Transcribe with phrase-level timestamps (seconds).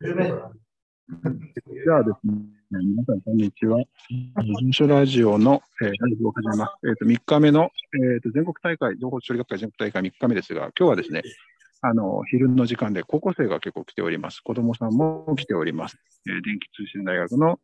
[0.00, 2.34] じゃあですね、
[2.70, 3.78] 皆さん、こんにちは。
[4.36, 6.72] 事務ラジオの、えー、ライブを始めます。
[6.84, 11.22] えっ、ー、と、3日目の、えーと、全国大会、情報処理学会全国大会3日目ですが、今日はですね、
[11.80, 14.40] あの、昼の時間で高校生が結構来ております。
[14.40, 15.98] 子供さんも来ております。
[16.28, 17.58] えー、電気通信大学の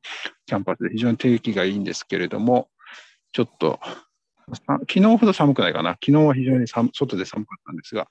[0.46, 2.69] キャンパスで非常に天気がいいんですけれども、
[3.30, 3.79] ちょっと、
[4.66, 5.91] 昨日ほど寒くないかな。
[6.05, 8.09] 昨日は非常に寒外で寒かったんですが、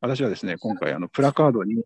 [0.00, 1.82] 私はですね、今回、あの、プラカードに、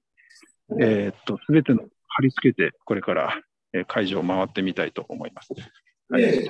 [0.79, 3.41] えー、っと、すべての貼り付けて、これから、
[3.73, 5.52] えー、会場を回ってみたいと思います。
[6.10, 6.48] はい。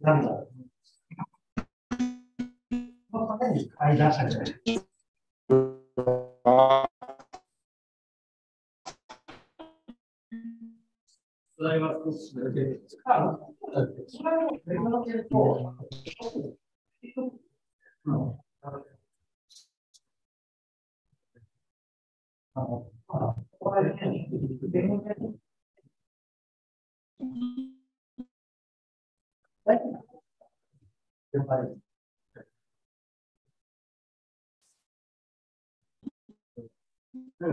[0.00, 0.28] なんだ
[3.10, 3.98] この方に買い。
[3.98, 4.54] 出したじゃない。
[29.64, 29.74] は。
[29.74, 29.80] い。
[31.32, 31.83] 了解。
[37.40, 37.46] お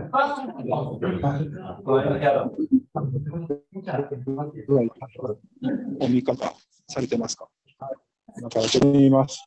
[6.08, 6.54] 見方
[6.88, 7.48] されてますか？
[8.38, 9.44] 今からちょっと見ます。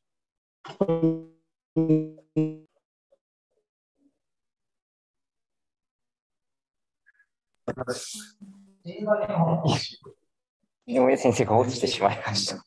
[10.85, 12.57] 井上先生が落ちてしまいました。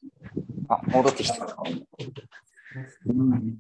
[0.69, 1.47] あ、戻ってきた。
[3.07, 3.59] うん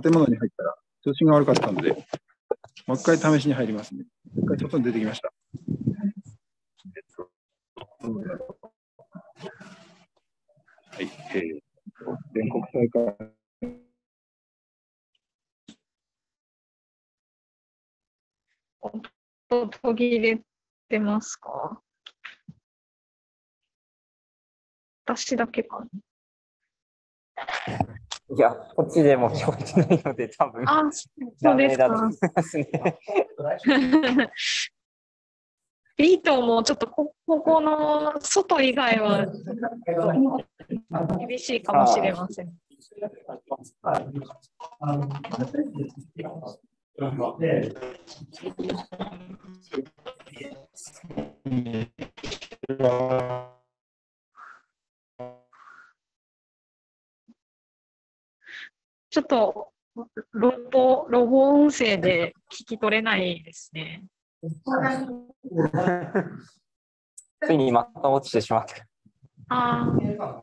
[0.00, 1.90] 建物に入ったら調子が悪かったので、
[2.86, 4.04] もう一回試しに入りますね。
[4.34, 5.32] もう一回外に出てきました。
[10.94, 11.04] はい、
[11.34, 11.60] えー、
[12.34, 13.32] 全国大会。
[19.50, 20.40] 音途切れ
[20.88, 21.80] てますか？
[25.04, 25.84] 私だけか
[28.34, 31.88] いや、こっちでも聞こえてないので、多分あ、そうですか。
[31.88, 32.66] ますね。
[35.96, 39.26] ビートもちょっとここの外以外は
[41.18, 42.52] 厳しいかもしれません。
[59.12, 59.68] ちょっと
[60.32, 64.06] ロボ、ロボ音声で聞き取れないですね。
[67.42, 68.86] ついにまた落ちてしまった。
[69.54, 70.42] ああ。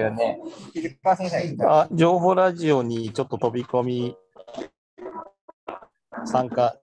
[0.00, 0.40] よね。
[1.64, 4.16] あ情報ラジオにちょっと飛び込み
[6.24, 6.76] 参加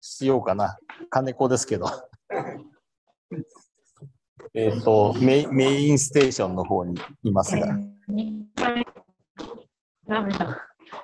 [0.00, 0.78] しようかな。
[1.10, 1.86] 金子ですけど。
[4.54, 7.78] えっとメ、メインステーションの方にいますが。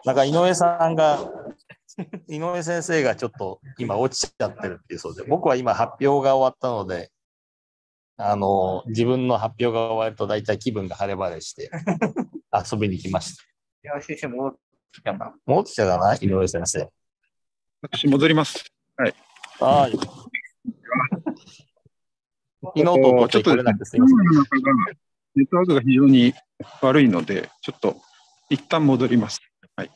[0.05, 1.19] なんか井上さんが、
[2.29, 7.12] 井上先生がちょっと今落ちちゃってるっていうそうで、僕は今発表が終わったので、
[8.17, 11.70] あの、自分の発表が終わると大体気分が晴れ晴れして
[12.73, 13.43] 遊びに来ました。
[13.85, 14.59] 井上先生戻って
[15.00, 16.14] きたか戻ってきたかな？
[16.14, 16.88] 井上先生。
[17.81, 18.64] 私戻ります。
[18.97, 19.14] はい。
[19.59, 19.93] はい。
[22.64, 24.19] 昨日とちょっとれなくてすみません。
[25.35, 26.35] ネットワークが非常に
[26.81, 27.97] 悪いので、ちょっと
[28.50, 29.41] 一旦戻ります。
[29.75, 29.91] はい。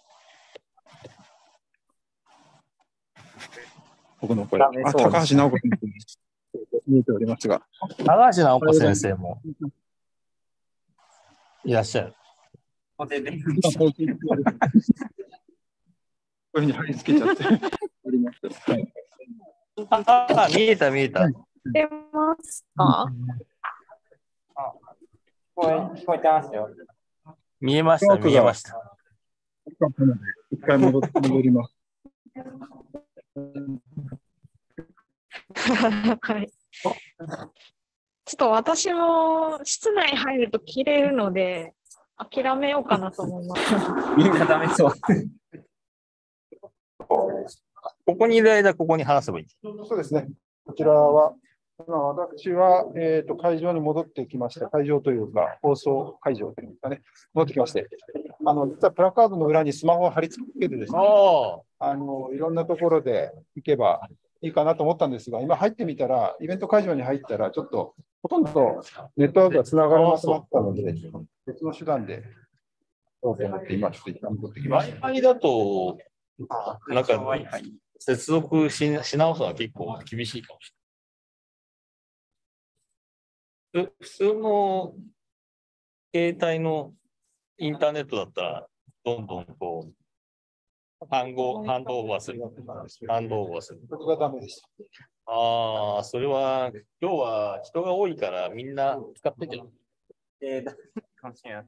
[4.20, 4.60] 僕の声。
[4.62, 6.18] あ、高橋直子先生です。
[6.86, 7.66] 見えておりますが。
[8.04, 9.40] 高橋直子先生も
[11.64, 12.14] いらっしゃる。
[12.96, 13.42] ここでね。
[13.78, 14.18] こういう
[16.52, 17.44] ふうに貼り付けちゃって
[18.04, 18.70] おります。
[18.70, 18.92] はい
[19.90, 21.28] ああ、見えた見えた。
[21.70, 23.12] 出ますか？
[24.56, 24.62] 聞
[25.54, 26.70] こえ聞こえてますよ。
[27.60, 28.96] 見えました、見えました。
[30.50, 31.76] 一回戻って戻ります。
[36.20, 36.48] はい。
[36.48, 41.74] ちょっと私も室内入ると切れるので、
[42.16, 43.74] 諦めようかなと思います。
[44.16, 44.92] みんなダメそう。
[47.08, 49.46] ここにいる間、ここに話せばいい。
[49.62, 50.28] そうですね。
[50.64, 51.34] こちらは、
[51.86, 54.68] 今私は、えー、と会場に戻ってきました。
[54.68, 57.02] 会場というか、放送会場というんですかね。
[57.34, 57.86] 戻ってきまして、
[58.46, 64.08] あの実はプラカードの裏にスマホを貼り付けてですね、ああのいろんなところで行けば
[64.42, 68.82] いいかなと思ったんですが、今入ってみたら、イベント会場に入ったら、ちょっとほとんど
[69.16, 70.94] ネットワークがつながらなくなったので、
[71.46, 72.24] 別の手段で、
[73.22, 75.06] そうと思って、今ちょっと一旦戻ってきました。
[75.06, 75.98] Wi-Fi だと、
[76.88, 77.38] なんか、
[77.98, 80.72] 接続しし直すのは結構厳しいかもし
[83.74, 83.86] れない。
[83.86, 84.94] ふ普通の
[86.14, 86.92] 携帯の
[87.58, 88.66] インターネットだったら、
[89.04, 89.92] どんどんこう、
[91.10, 92.40] ハンゴ、ハンドオーバーする。
[93.06, 93.80] ハンドオーバーする。
[93.88, 94.68] これがダメでした。
[95.26, 96.72] ああ、それは、
[97.02, 99.62] 今日は人が多いからみんな使ってて、
[100.40, 101.66] えー、だかもしれない。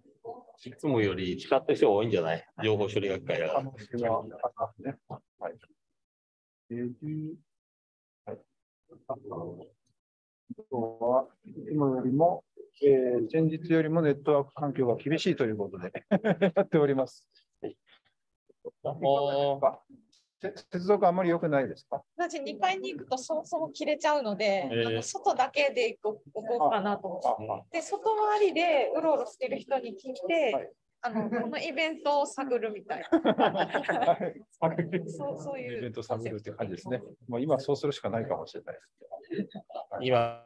[0.64, 2.44] いつもより使ってる人が多いんじゃない？
[2.64, 3.62] 情報処理学会は。
[3.62, 3.64] い。
[6.70, 7.34] えー
[8.25, 8.38] はい。
[9.08, 9.14] あ
[10.70, 11.28] とは、
[11.70, 12.44] 今よりも、
[12.82, 15.36] えー前日よりもネットワーク環境が厳しい。
[15.36, 15.50] とい。
[15.50, 15.92] うことで
[16.56, 17.26] やっております。
[18.84, 19.76] あー
[20.40, 22.00] せ接続あんまり良くないですか？
[22.16, 27.78] 私2階に行くとそもそも切れちゃうので、えーあの外だけで行こう行こうかなと思って。
[27.78, 30.70] で、外回りでうろうろしてる人に聞いて、はい
[31.00, 33.32] あの このイベントを探るみたいな。
[33.32, 34.40] はい
[35.08, 37.00] そうそういうイベント探るって感じですね。
[37.28, 39.58] もう今そうするしかないかもしれないです。
[40.00, 40.44] 今、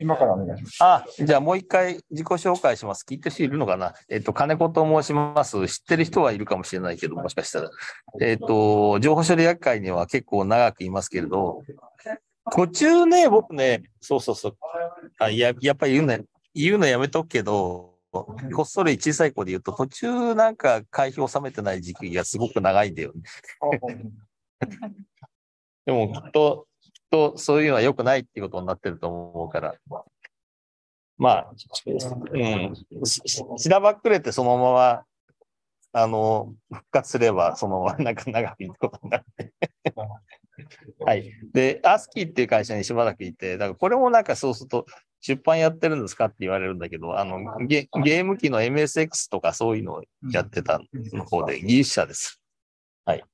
[0.00, 0.78] 今からお願いします。
[0.80, 3.04] あ、じゃあもう一回自己紹介します。
[3.08, 5.66] 聞いてる人いるのかなえっと、金子と申します。
[5.66, 7.70] 知ってる人はいるかもしれないけど、もしかしたら。
[8.20, 11.62] えっと、情報処理学会には結構長くいますけれど、
[12.52, 14.56] 途中ね、僕ね、そうそうそう。
[15.18, 16.18] あややっぱり言うの、
[16.54, 23.22] 言うのやめとくけど、こっそり小さい子で言うと、途中なんか会費を納めてない時期がすごく長いんだよね。
[25.84, 26.66] でもきっと、
[27.10, 29.74] とそういうのは良くないっていうことになってると思うから。
[31.16, 32.74] まあ、うん。
[33.08, 35.04] しらばっくれてそのまま、
[35.92, 39.52] あの、復活すれば、そのまま なんか長くいくことになって。
[41.04, 41.32] はい。
[41.52, 44.86] で、アスキーっていう会社にしばらくいて、だからこれもなんかそうすると、
[45.20, 50.80] 出版やってるんですかって言われるんだけど、あの、ゲゲーム機の MSX とかそういうのをやってた
[51.12, 52.40] の方で、技術者です。
[53.08, 53.24] はい。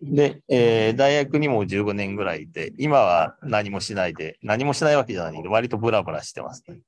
[0.00, 6.78] で、えー大学にも15年ぐらいいて、今は何もしないで、何もしないわけじゃないけど、割とブラブラしてますね。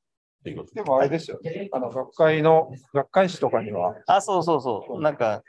[0.43, 1.69] ということでもあれですよね。
[1.71, 5.03] あの学会の、学会誌とかには、あ、そうそうそう。
[5.03, 5.43] なんか、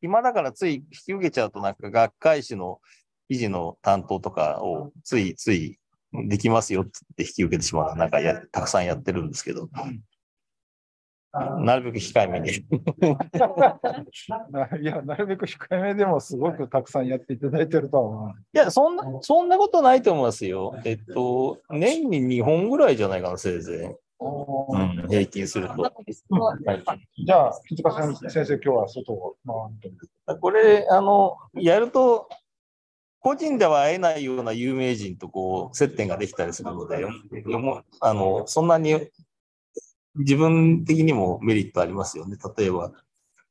[0.00, 2.80] 今だからつい引き受けちゃうと、なんか学会誌の
[3.28, 5.78] 記事の担当とかをついつい
[6.12, 7.96] できますよって引き受けてしまう。
[7.96, 9.68] なんかや、たくさんやってるんですけど、
[11.32, 12.50] なるべく控えめに。
[14.82, 18.30] いや、なるべく控えめでもすごくたくさんやっていただいてるとは思う。
[18.30, 20.74] いや、そんな、そんなことないと思いますよ。
[20.84, 23.96] えっと、年に2本ぐらいじゃないかな、せいぜい。
[24.20, 25.82] うん、平均すると。
[25.82, 26.02] はい
[27.24, 27.90] じゃあ、木塚
[28.30, 32.28] 先生、今日は外を回ってこれ、あの、やると、
[33.20, 37.06] 個人では会えないような有名人とこう、接点ができたりするので、
[38.00, 39.08] あの、そんなに
[40.16, 42.36] 自分的にもメリットありますよね。
[42.56, 42.92] 例えば、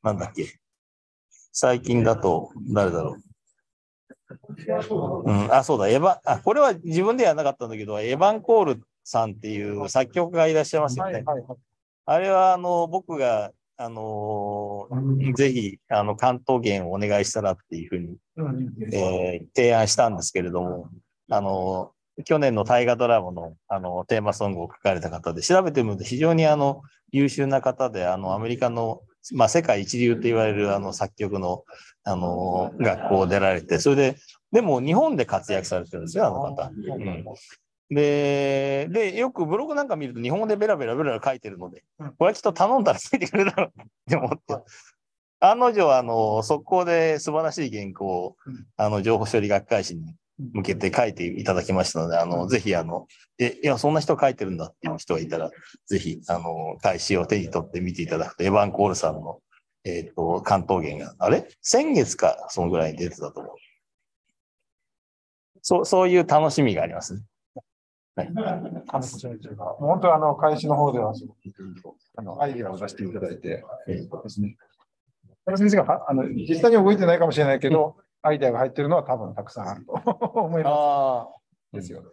[0.04, 0.60] なんだっけ。
[1.52, 3.22] 最近だと、誰だろう。
[5.26, 11.14] うん、あ、そうだ、エヴァ、あ、これは自分ではなかったんだけど、エヴァン・コールさんっていう作曲家がいらっしゃいますよね。
[11.14, 11.58] はいはいはい。
[12.06, 18.18] あれは、あの、僕が、あのー、ぜひ、あの、関東圏をお願いしたらっていうふうに、
[18.94, 20.90] えー、提案したんですけれども、
[21.30, 29.02] あのー、去年の大河ドラマのあのテーマソングを書かれた方で、調べてみると非常にあの優秀な方で、あのアメリカの、
[29.34, 31.64] まあ、世界一流と言われるあの作曲の
[32.04, 34.16] あの学校を出られて、それで、
[34.52, 36.72] でも日本で活躍されてるんですよ、あの方。
[36.72, 37.26] うん
[37.94, 44.64] で、で、よくブログなんか見ると日本語でベラベラベラベラ書いてるので、これはちょっと頼んだらついてくれるだろうって思って。
[45.42, 48.36] 案の定、あの、速攻で素晴らしい原稿を、
[48.78, 50.16] あの、情報処理学会誌に
[50.54, 53.08] 向けて書いていただきましたので、あの、ぜひ、あの、
[53.38, 55.52] え、いや、そんな人書いてるんだっていう人がいたら、
[55.86, 59.40] ぜひ、あの、開始を手に取って見ていただくと、エヴァン・コールさんの、
[59.84, 61.48] えっ、ー、と、関東源が、あれ？
[61.62, 63.56] 先月か、そのぐらいに出てたと思う。
[65.62, 67.22] そう、そういう楽しみがありますね。
[68.16, 68.28] はい。
[69.80, 71.14] 本当あの、開始の方では
[72.18, 74.58] あの、アイディアを出していただいて、ですね。
[75.58, 81.28] 先生があの実際に動いてないかもしれないけど、アイデアが入ってるのは多分たくさんあると思いま
[81.72, 81.76] す。
[81.76, 82.10] ですよね。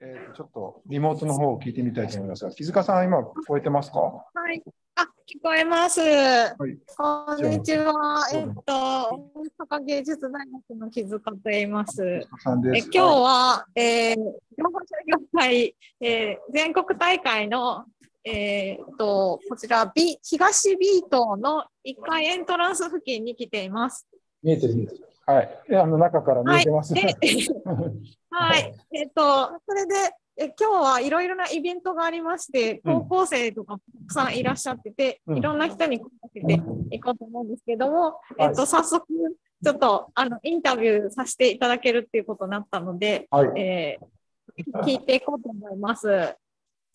[0.00, 3.98] えちょっとリモートの方を聞いてみたいと思いますが、木塚さん、今聞こえてますか？
[3.98, 4.22] は
[4.52, 4.62] い。
[4.94, 6.00] あ、聞こえます。
[6.00, 8.28] はい、こんにちは。
[8.32, 8.72] えっと、
[9.64, 10.32] 大阪芸術大
[10.68, 12.04] 学の木塚と言います。
[12.04, 14.22] え今日は、えー、情
[14.64, 17.84] 報処理業界、えー、全国大会の
[18.28, 24.04] えー、と、こちら、B、東 B 棟の1階エントランス付近に来ています。
[24.42, 25.00] 見えてるんです。
[25.26, 25.58] はい。
[25.76, 27.14] あの中から見えてます、ね。
[28.30, 28.74] はい。
[28.92, 29.94] えっ、と、それで、
[30.38, 39.06] え今日はいろいろなイベントがありまして、高校生とかたくさんいらっしゃってて、うん、いろんな人に声かけていこうと思うんですけども、うん、えっ、と、早速、
[39.64, 46.36] ちょっと、あの、インタビューさせていただけるっていうことになったので、はい、えー、聞いていこうと思います。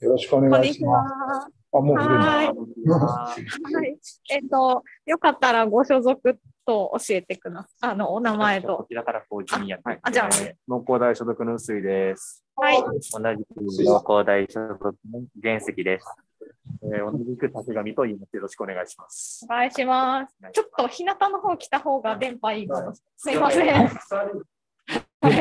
[0.01, 1.53] よろしくお願いします。
[1.73, 2.47] あ、もうはい。
[2.47, 3.97] はい。
[4.31, 7.91] えっと、よかったらご所属と教えてください。
[7.91, 8.77] あの、お名前と。
[8.77, 9.79] こちらからこう、ジュニア。
[9.83, 9.99] はい。
[10.01, 10.29] あ、じゃあ、
[10.67, 12.43] 農工大所属の薄井です。
[12.55, 12.81] はい。
[12.81, 16.05] 同じく農工大所属の原石です。
[16.83, 18.35] えー、同じく竹上と言います。
[18.35, 19.45] よろしくお願いします。
[19.45, 20.35] お願いします。
[20.51, 22.93] ちょっと日向の方来た方が電波いいかも。
[23.17, 23.65] すいません。
[25.21, 25.31] はい。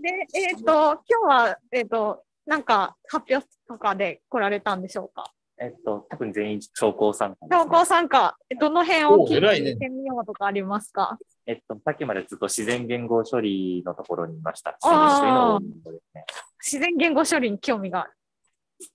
[0.00, 5.32] で、えっ、ー、と、今日は、えっ、ー、と、なんか発表とかで来られたんでしょうか？
[5.58, 7.48] えっと、多分全員聴講参加、ね。
[7.50, 8.36] 聴講参加。
[8.58, 14.76] どの辺を聞いてみようとかありますか、ね、えっと、さっきまでずっと自然言語処理のところにいました。
[14.82, 16.24] あね、
[16.58, 18.12] 自然言語処理に興味がある。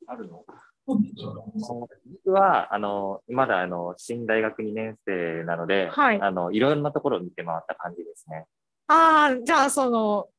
[0.08, 0.44] あるの？
[0.88, 6.22] 僕は、あの、まだ、あの、新大学2年生なので、はい。
[6.22, 8.46] あの、いろんなところを見て回った感じですね。
[8.88, 10.30] ああ、じゃあ、その、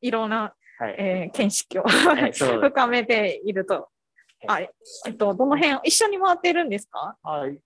[0.00, 3.88] いろんなはい、えー、見識を深めていると。
[4.46, 4.70] はい。
[5.06, 7.16] えっと、どの辺、一緒に回ってるんですか？
[7.22, 7.58] はい。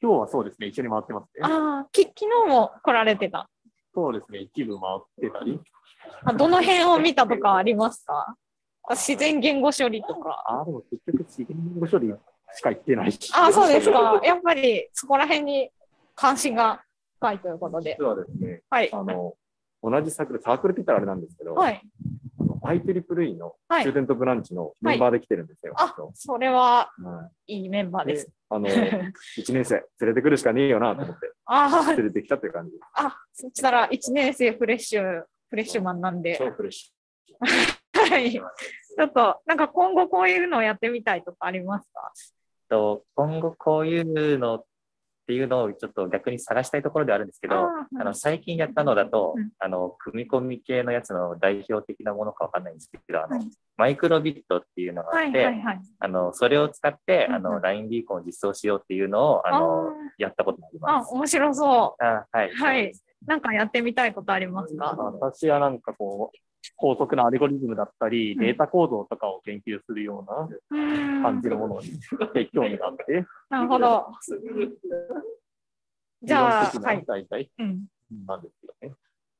[0.00, 1.40] 今日はそうですね、一緒に回ってますね。
[1.42, 2.12] ああ、き昨
[2.44, 3.48] 日も来られてた。
[3.94, 5.60] そうですね、一部回ってたり。
[6.24, 8.36] あどの辺を見たとかありますか？
[8.90, 10.44] 自然言語処理とか。
[10.46, 12.12] あでも結局自然言語処理
[12.54, 13.30] しか言ってないし。
[13.34, 14.20] あそうですか。
[14.22, 15.70] やっぱりそこら辺に
[16.14, 16.82] 関心が
[17.18, 17.96] 深いということで。
[17.98, 18.92] 実はですね、はい。
[18.92, 19.34] あの、
[19.82, 21.82] 同じサークル、サークルって言ったらあれなんですけど、はい。
[22.68, 25.72] IEEE のスチューデントブランチのメンバーで来てるんですよ。
[25.76, 26.90] はい、あ、それは
[27.46, 28.30] いいメンバーです。
[28.50, 29.12] あの、1
[29.52, 32.72] 年生連れてくるしかねえよなと思って、あ連れてきたっていう感じ。
[32.94, 36.36] あ、そしたら1年生フレッシュ、フレッシュマンなんで。
[36.38, 38.10] 超フレッシュ。
[38.10, 38.32] はい。
[38.32, 42.12] ちょっと、なんか今後こういうのをやってみたいとかありますか？
[42.68, 44.64] と今後こういうの
[45.28, 53.38] っていうのをちょっと逆に探したいところであるんですけど、あの最近やったのだと、うん、あの組み込み系のやつの代表的なものかわかんないんですけど、あの、
[53.76, 55.46] マイクロビットっていうのがあって、
[55.98, 61.10] あのそれを使って、あの LINE ビーコンを実装しようっていうのをあのやったことがあります。
[61.10, 62.02] あ、面白そう。
[62.02, 62.54] あはい。
[62.54, 62.92] はい。
[63.26, 64.96] なんかやってみたいことありますか？
[65.20, 66.38] 私はなんかこう、
[66.76, 71.90] 高速なアルゴリズムだったり、データ構造とかを研究するような感じのものに
[72.52, 73.26] 興味があって。
[73.50, 74.06] なるほど。
[76.22, 77.04] じゃあ、はい。
[77.06, 77.86] 大体、うん、
[78.26, 78.94] なんですよね。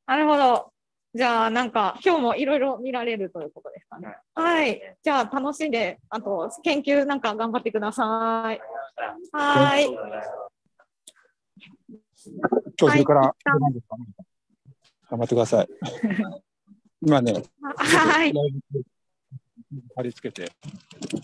[0.06, 0.72] なるほど。
[1.14, 4.16] じゃあ、なんか、今日もいろいろ見られるということですかね。
[4.34, 4.96] はい。
[5.02, 8.60] じゃあ、楽しんで、あと、研究なんか頑張ってください。
[9.32, 9.86] はい。
[12.80, 13.58] 今日昼から、頑
[15.18, 15.68] 張ってください。
[17.02, 17.42] 今ね、
[17.76, 18.32] はい。
[19.96, 20.50] 貼り付けて、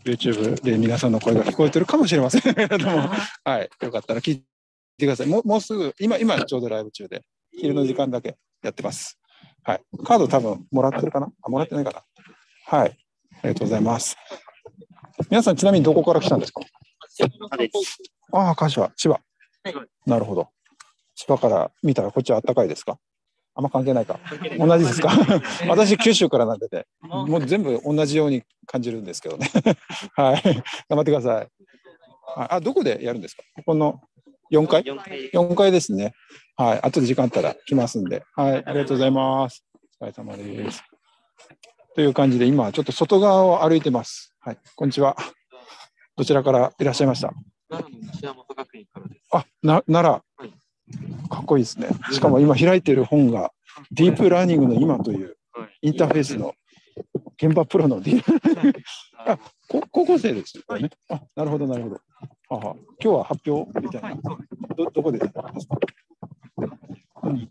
[0.05, 3.09] YouTube で皆さんの声が聞こえてるかもしれませんけれども、
[3.45, 3.71] はい。
[3.83, 4.45] よかったら聞いて
[4.97, 5.27] てください。
[5.27, 9.19] もうもうすぐ、今、今ちょうどライブ中で、昼の時間だけやってます。
[9.65, 9.83] はい。
[10.05, 11.29] カード多分もらってるかな？
[11.43, 12.79] あ、もらってないかな？
[12.79, 12.91] はい。
[12.91, 14.17] ありがとうございます。
[15.31, 16.61] 皆さん、ちなみにどこから来たんですか？
[18.33, 19.21] ああ、柏、千葉。
[20.07, 20.49] なるほど。
[21.17, 22.99] 千葉から見たらこっちは暖かいですか？
[23.57, 24.19] あんま関係ないか。
[24.59, 25.11] 同じですか？
[25.69, 29.49] 私、九州からなんでて、もう全部同じように感じるんですけどね。
[30.17, 30.43] はい。
[30.43, 31.49] 頑張ってください。
[32.37, 33.43] あ、どこでやるんですか？
[33.57, 34.01] ここの
[34.51, 36.15] 4階 ?4 階ですね。
[36.57, 36.81] はい。
[36.83, 38.25] 後で時間あったら来ますんで。
[38.35, 38.65] はい。
[38.65, 39.65] ありがとうございます。
[40.01, 40.83] お疲れ様です。
[41.95, 44.35] という感じで、今、ちょっと外側を歩いてます。
[44.41, 44.59] はい。
[44.75, 45.17] こんにちは。
[46.17, 47.33] どちらからいらっしゃいました？
[47.71, 49.29] 奈良の西山学院からです。
[49.33, 50.45] あ、な奈良。
[50.93, 51.89] はい、かっこいいですね。
[52.13, 53.53] しかも今開いている本が、
[53.93, 55.37] ディープラーニングの今という
[55.83, 56.55] インターフェースの
[57.43, 58.79] 現場プロのディープ
[59.19, 59.39] あ
[59.69, 60.91] 高校生ですよね。
[61.09, 62.01] あ、なるほど、なるほど。
[62.49, 64.15] はは今日は発表みたいな。
[64.77, 65.53] どどこでですか、
[67.23, 67.49] うん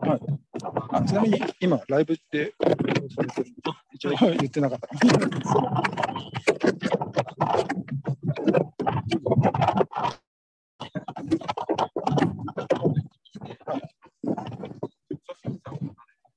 [0.00, 0.20] はい、
[0.90, 2.54] あちなみに今、ライブって
[3.92, 4.88] 一応 言ってなかった。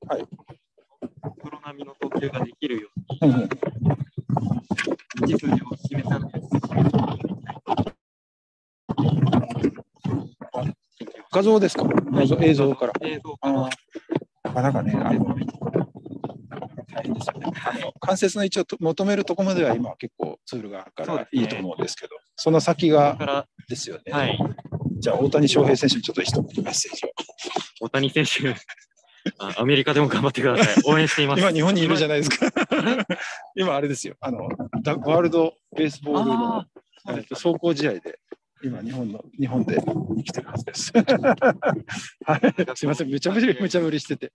[0.07, 0.25] はい。
[1.41, 2.89] プロ並みの投球ができるよ
[3.21, 3.49] うに、
[5.21, 6.31] 道筋を示さない
[11.39, 11.83] 画像ですか？
[11.85, 12.93] 画像映像から。
[13.01, 13.69] 映像から。
[14.43, 15.35] あなんかね、あの
[16.93, 17.51] 大変ですよね。
[17.65, 24.11] あの関節の位置を求めるところまでは今結構ツールがあるからいいと思うんですけど、その先がですよね。
[24.11, 24.37] はい、
[24.99, 27.09] じゃあ大谷翔平選手にちょっと一言メッセージを。
[27.81, 28.49] 大谷選手
[29.39, 30.83] あ、アメリカでも頑張ってください。
[30.85, 31.41] 応援しています。
[31.41, 32.47] 今日本にいるじゃないですか。
[33.55, 34.15] 今あれですよ。
[34.19, 36.65] あのワールドベースボールの
[37.29, 38.18] 走行試合で
[38.61, 40.91] 今日本の日本で生きてるはずです。
[42.25, 44.33] はい、すみません、めちゃめちゃめちゃ無理してて、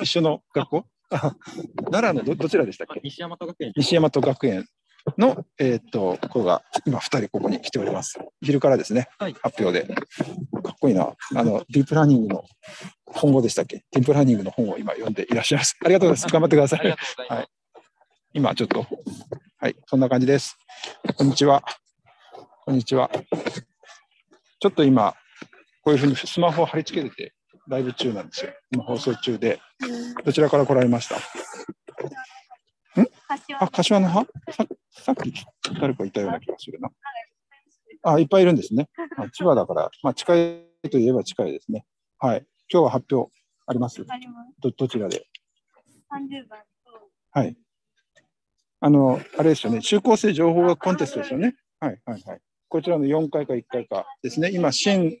[0.00, 0.84] 一緒の学校？
[1.90, 3.00] 奈良のどどちらでしたっけ？
[3.02, 3.72] 西大和学園。
[3.76, 4.66] 西大和学園
[5.18, 8.18] の、えー、っと、子が今2人ここに来ております。
[8.42, 9.92] 昼からですね、はい、発表で。
[9.92, 10.02] か
[10.70, 11.12] っこいいな。
[11.34, 12.44] あの、ディープラーニングの
[13.06, 13.84] 本語でしたっけ？
[13.90, 15.76] ディープラーニングの本を今読んでいらっしゃいます。
[15.84, 16.32] ありがとうございます。
[16.32, 16.86] 頑張ってください。
[16.86, 16.90] い
[17.28, 17.48] はい、
[18.34, 18.86] 今ちょっと、
[19.58, 20.56] はい、そんな感じです。
[21.16, 21.62] こんにちは。
[22.64, 23.10] こんにちは。
[24.64, 25.14] ちょっと今、
[25.82, 27.34] こういうふうにスマホを貼り付けてて、
[27.68, 28.52] ライブ中なんですよ。
[28.70, 29.60] 今放送中で。
[30.24, 31.18] どちらから来られましたん？
[33.60, 34.26] あ、柏の葉？
[34.50, 35.34] ささっき
[35.78, 36.88] 誰かいたような気がするな。
[38.04, 38.88] あ、いっぱいいるんですね。
[39.18, 41.84] あ千葉だから、まあ、近いといえば近いですね。
[42.18, 42.46] はい。
[42.72, 43.30] 今日は発表
[43.66, 44.02] あります？
[44.60, 45.26] どどちらで
[46.10, 47.10] ?30 番と。
[47.32, 47.54] はい。
[48.80, 49.82] あの、あれですよね。
[49.82, 51.54] 中高生情報学コンテストですよね。
[51.80, 52.40] はいはいはい。
[52.74, 54.50] こちらの4回か1回かですね。
[54.52, 55.16] 今、新、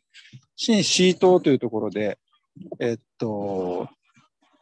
[0.56, 2.18] 新シートというところで、
[2.80, 3.88] えっと、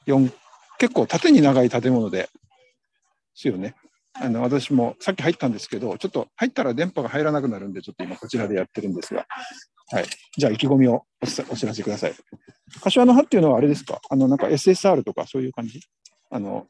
[0.07, 0.31] 4、
[0.77, 2.29] 結構縦に長い建物で
[3.35, 3.77] すよね。
[4.13, 9.25] あの私もさっき入ったんですけど、ちょっと入ったら電波が入らなくなるんで、ちょっと今こちらでやってるんですが、
[9.91, 10.05] はい。
[10.37, 12.15] じゃあ意気込みをお知らせください。
[12.83, 14.03] 柏の葉っていうのはあれですか？
[14.11, 15.81] あの、なんか SSR とかそういう感じ？
[16.31, 16.67] あの、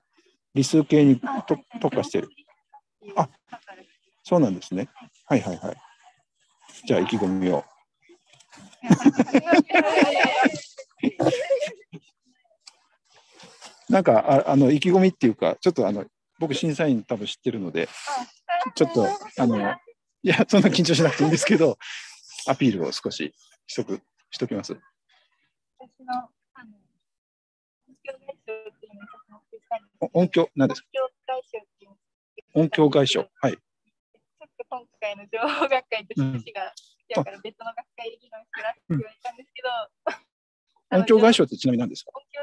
[0.54, 1.20] 理数系に
[1.80, 2.28] 特化してる。
[3.16, 3.28] あ、
[4.22, 4.88] そうなんですね。
[5.26, 5.76] はいはいはい。
[6.86, 7.64] じゃあ意気込みを。
[13.88, 16.04] なんかああの意気込みっていうか、ちょっとあの
[16.38, 17.88] 僕審査員多分知ってるので、
[18.74, 19.06] ちょっと
[19.38, 19.62] あのい
[20.22, 21.78] やそんな緊張しなくていいんですけど、
[22.46, 23.34] アピールを少し
[23.66, 24.76] しとくしときます。
[30.12, 30.88] 音響なんですか
[32.54, 33.26] 音響外傷。
[33.40, 33.56] はい。
[34.68, 36.72] 今回の情報学会と趣旨が
[37.08, 39.68] 違うから別の学会で議論してなって言われたんですけど、
[40.98, 42.10] 音響外傷ってちなみに何ですか？
[42.14, 42.40] 音響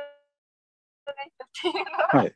[1.05, 2.35] 外傷っていうのは、はい、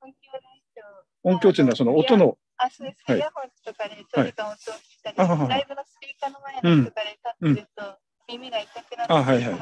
[0.00, 0.80] 音響外傷。
[1.24, 2.38] 音響っていうのはその音の。
[2.58, 3.04] あ、そうです。
[3.14, 9.58] イヤホンとかで長時間音を聞いたり、はい、ライブのスピーカーの前のとかで立ってると、耳が痛くなって、はいはい、み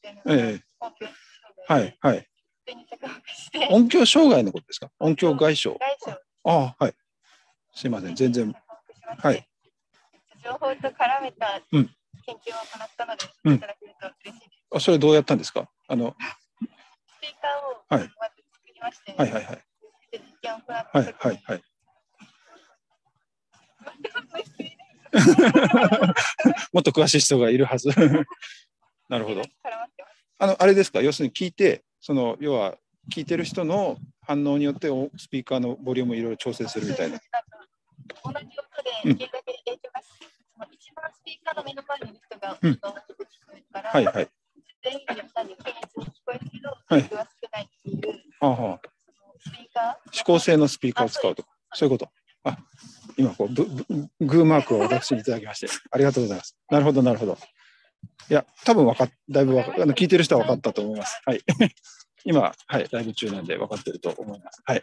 [0.00, 1.06] たいな、ええ、音響
[1.68, 2.28] はいはい。
[3.70, 4.90] 音響障害のことですか？
[4.98, 5.70] 音響外傷。
[5.70, 6.18] 外傷。
[6.44, 6.94] ああ、はい。
[7.74, 8.54] すいません、全然
[9.16, 9.48] はい。
[10.44, 14.66] 情報と絡めた研究を行ったので、うん、いただけると嬉しいです。
[14.76, 15.68] あ、それどうやったんですか？
[15.88, 18.18] あの、スピーカーをまず作
[18.72, 19.64] りまして、はい、はいはいはい
[20.12, 21.62] 実験を行ったはいはいはい。
[26.72, 27.88] もっと詳しい人がいるはず。
[29.08, 29.42] なるほど。
[30.38, 32.76] あの、あれですか、要するに聞いて、その、要は、
[33.10, 37.18] 聞いてる人の反応によってスピーカーのボリュームをいろいろ調整するみたいな。
[38.22, 40.00] 同じ音で聞いただけで影響が、
[40.66, 44.28] うん、一番スピーカーの目の前にいる人が音が大きく聞こえるから、はいはい、
[44.82, 48.80] 全員で同じ検閲に聞こえるけど、はい、は少ないっていう、はあはあ、
[49.38, 52.10] スピーカー指向性のスピーカーを使うとか、そういうこと。
[52.44, 52.58] あ
[53.16, 56.56] 今こうブブ、グーマークを私にいただきまして、 ありがとうございます。
[56.70, 57.36] なるほど、なるほど。
[58.30, 61.20] いや、多分分かっ、だいぶ分かあの聞いてる人は分かったと思います。
[61.24, 61.40] はい。
[62.24, 64.62] 今、はい、ライブ中なんで分かってると思います。
[64.64, 64.82] はい。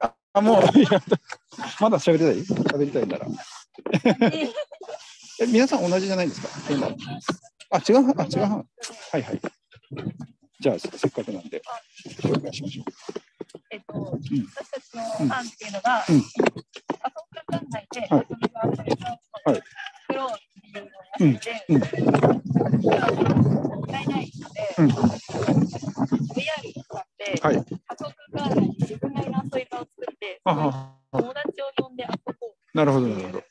[0.00, 0.62] あ、もう、
[1.80, 2.38] まだ喋りたい？
[2.42, 3.26] 喋りたいなら。
[5.40, 6.48] え、皆さん同じじゃないんですか？
[7.70, 8.40] あ、違う、あ、違う？
[8.42, 8.64] は
[9.18, 9.40] いはい。
[10.60, 11.60] じゃあ、せっかくなんで、
[12.22, 12.84] 紹介しましょう。
[13.70, 16.22] えっと、うん、私たちの班っていうのが、うん、あそこ
[17.50, 20.14] 館内で遊び場、遊び場を作ろうってい。
[20.16, 20.53] うのをやってて、
[21.20, 21.84] うん、うん、も
[23.84, 25.08] ったいないので、うん、VR を
[26.82, 27.56] 使って、はい、
[28.60, 32.54] に自分なりの遊び場を作って、友達を呼んで遊ぼう。
[32.74, 33.42] なるほど、なるほど。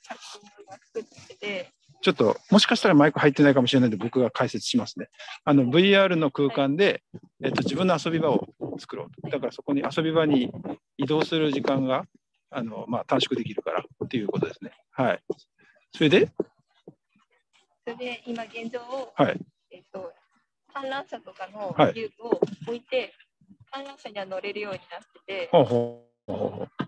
[2.02, 5.08] ちょっと、もしかしたらマイク入ってないかもしれないので、僕が解説しますね。
[5.45, 7.02] あの、VR の空間で、
[7.41, 9.30] えっと、自分の遊び場を作ろうと。
[9.30, 10.52] だからそこに遊び場に
[10.97, 12.04] 移動する時間が、
[12.49, 14.71] あの、まあ、短縮できるからっていうことですね。
[14.91, 15.19] はい。
[15.95, 16.30] それで
[17.86, 19.39] それで、今現状を、はい。
[19.72, 20.13] えっと、
[20.74, 23.12] 観覧車とかの遊具を置いて、はい、
[23.72, 26.86] 観覧車には乗れるようになってて、ほうほうほう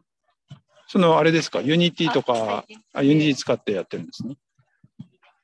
[0.88, 4.36] そのあれですか、ユニティとか、あユニティ使ってやってるんですね。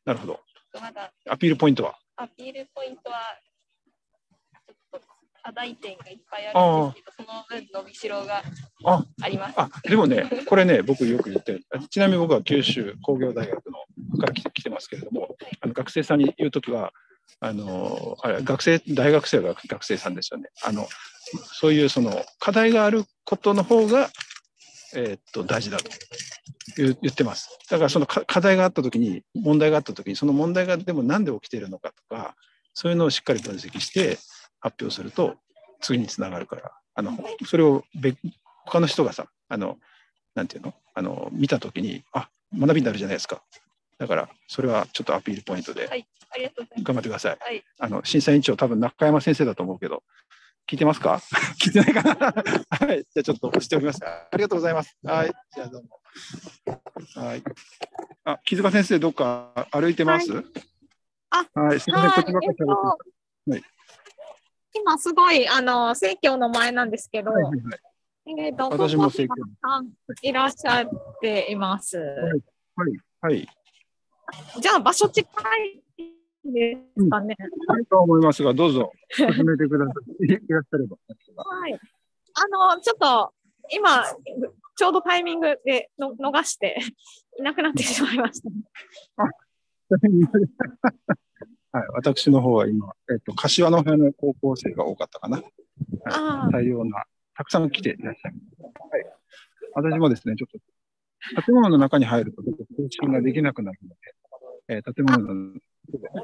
[0.05, 0.39] なるほど。
[0.79, 1.11] まだ。
[1.29, 1.97] アピールポイントは？
[2.15, 3.17] アピールポイントは、
[5.43, 8.43] 課題点がいっぱいあるんですけど、その分伸びしろが
[9.21, 9.53] あります。
[9.57, 11.65] あでもね、これね、僕よく言ってる。
[11.89, 16.93] ちなみに僕は九州工業大学のから来てますけれども、あの学生さんに言うときは、
[17.39, 20.49] あのあれ学生大学生が学生さんですよね。
[20.63, 20.87] あの
[21.53, 24.09] そういうその課題があることの方が、
[24.95, 25.89] えー、っと大事だと
[26.77, 27.57] 言ってます。
[27.69, 32.35] だからその課題があった時に問題があった時にその問題がでも何で起きているのかとか
[32.73, 34.17] そういうのをしっかり分析して
[34.61, 35.35] 発表すると
[35.81, 38.17] 次につながるからあのそれを別
[38.65, 39.77] 他の人がさあの
[40.33, 40.73] なんていうの？
[40.93, 43.41] あの見た時にあ学びになるじゃないですか。
[43.97, 45.89] だからそれはちょっとアピールポイントで
[46.83, 47.37] 頑張ってください。
[47.39, 50.03] はい、あの審査委員長多分中山先生だと思うけど
[50.69, 51.21] 聞いてますか？
[51.61, 52.31] 聞いてないかな？
[52.87, 53.03] はい。
[53.03, 53.99] じゃあちょっと押しておきます。
[54.05, 54.97] ありがとうございます。
[55.03, 55.31] はい。
[55.53, 55.99] じゃあどうも。
[57.15, 57.43] はい。
[58.23, 60.45] あ、木塚先生、どっか歩いてます、はい、
[61.31, 61.79] あ、はい。
[61.79, 62.63] すみません、こっちばっかり喋って、
[63.51, 63.63] はい。
[64.73, 67.71] 今すごい、あの、生協の前なんですけど、はいはいは
[68.25, 69.33] い、えっ、ー、と、私も生協
[70.21, 70.89] いらっしゃっ
[71.21, 71.97] ています。
[71.97, 72.03] は
[72.87, 72.99] い。
[73.21, 73.47] はい。
[74.59, 75.27] じゃあ、場所近
[75.65, 75.83] い
[76.45, 77.35] ですかね。
[77.39, 80.25] うん、いと思いますが、どうぞ、進めてください。
[80.25, 80.97] いらっしゃれば。
[81.43, 81.73] はい。
[81.73, 83.33] あの、ちょっと、
[83.73, 84.03] 今、
[84.75, 86.77] ちょうどタイミングでの逃して
[87.39, 88.49] いなくなってしまいました、
[91.71, 95.41] はい、私の方は今、えっと、柏の辺の高校生が多かったかな。
[96.03, 97.05] はい、大量な、
[97.35, 98.61] たくさん来ていらっしゃいます。
[98.91, 99.05] はい、
[99.91, 102.51] 私もですね、ちょっと、建物の中に入ると、更
[102.89, 103.95] 新ができなくなるので、
[104.75, 105.59] えー、建物の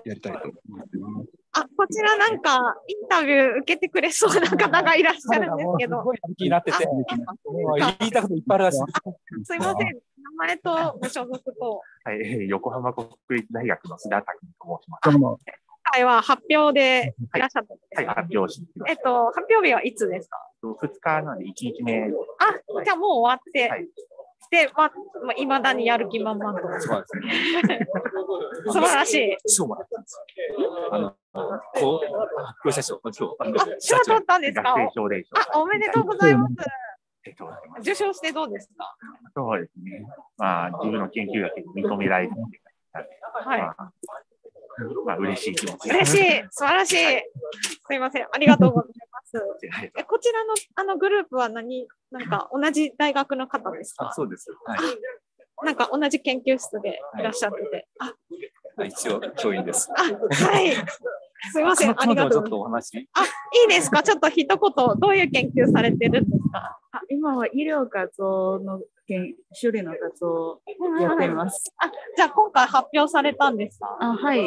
[0.05, 1.29] やりたいと思っています。
[1.53, 5.99] あ、こちらなんかインタビュー受けてくれそうな方がいらっしゃるんですけど。
[5.99, 6.87] すごい気になってて、
[7.99, 8.79] 言いたこといっぱいあるらしい。
[9.43, 11.81] すいません、名前とご所属と。
[12.05, 15.17] はい、横浜国立大学の須田滝と申します。
[15.17, 15.37] 今
[15.93, 22.03] 回は発表でいらっしゃったんですはい、はい、発表しえっと、発表日はいつですか ?2 日なんで1日目。
[22.03, 23.69] あ、じゃあもう終わって。
[23.69, 23.87] はい
[24.49, 24.91] で、まあ、
[25.25, 26.67] まあ、未だにやる気満々と。
[26.79, 27.87] そうですね。
[28.67, 29.37] 素晴らしい。
[29.49, 30.23] 賞もらったんです
[30.91, 31.15] あの、
[31.73, 32.05] こう、
[32.45, 33.23] 発表者賞、今日。
[33.39, 36.53] あ、賞取ったんですかあ、おめでとうございます。
[37.81, 38.95] 受賞してどうですか？
[39.35, 40.05] そうですね。
[40.37, 42.31] まあ、自分の研究が認められる
[43.43, 43.61] はい。
[43.61, 43.91] まあ、
[45.05, 45.89] まあ、嬉しい気持ち。
[45.89, 46.43] 嬉しい。
[46.51, 46.95] 素晴らしい。
[47.85, 48.27] すいません。
[48.31, 49.06] ありがとうございます。
[49.97, 54.11] えこちらのあのグループは何、なんか 同じ大学の方ですか？
[54.13, 54.51] そうです。
[54.65, 54.79] はい。
[55.65, 57.87] なんか同じ研究室でいらっしゃってて。
[57.99, 58.13] あ
[58.85, 59.89] 一応、教員です。
[59.95, 60.71] あ、はい。
[61.51, 61.99] すみません。
[61.99, 62.31] ありがとう。
[62.31, 63.09] ちょっとお話。
[63.13, 63.27] あ、い
[63.65, 64.03] いですか？
[64.03, 64.57] ちょっと一言、
[64.99, 66.79] どういう研究されてるんですか？
[66.91, 68.79] あ、今は医療画像の
[69.61, 70.61] 処理の画像を
[70.99, 71.73] やっています。
[71.77, 73.97] あ、じゃあ今回発表されたんですか？
[73.99, 74.39] あ、はい。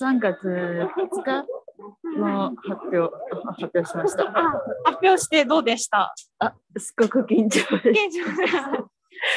[0.00, 1.44] 3月2日
[2.18, 3.14] の発表、
[3.58, 4.24] 発表しました。
[4.32, 6.14] 発表してどうでした？
[6.38, 8.88] あ、すごく緊張緊張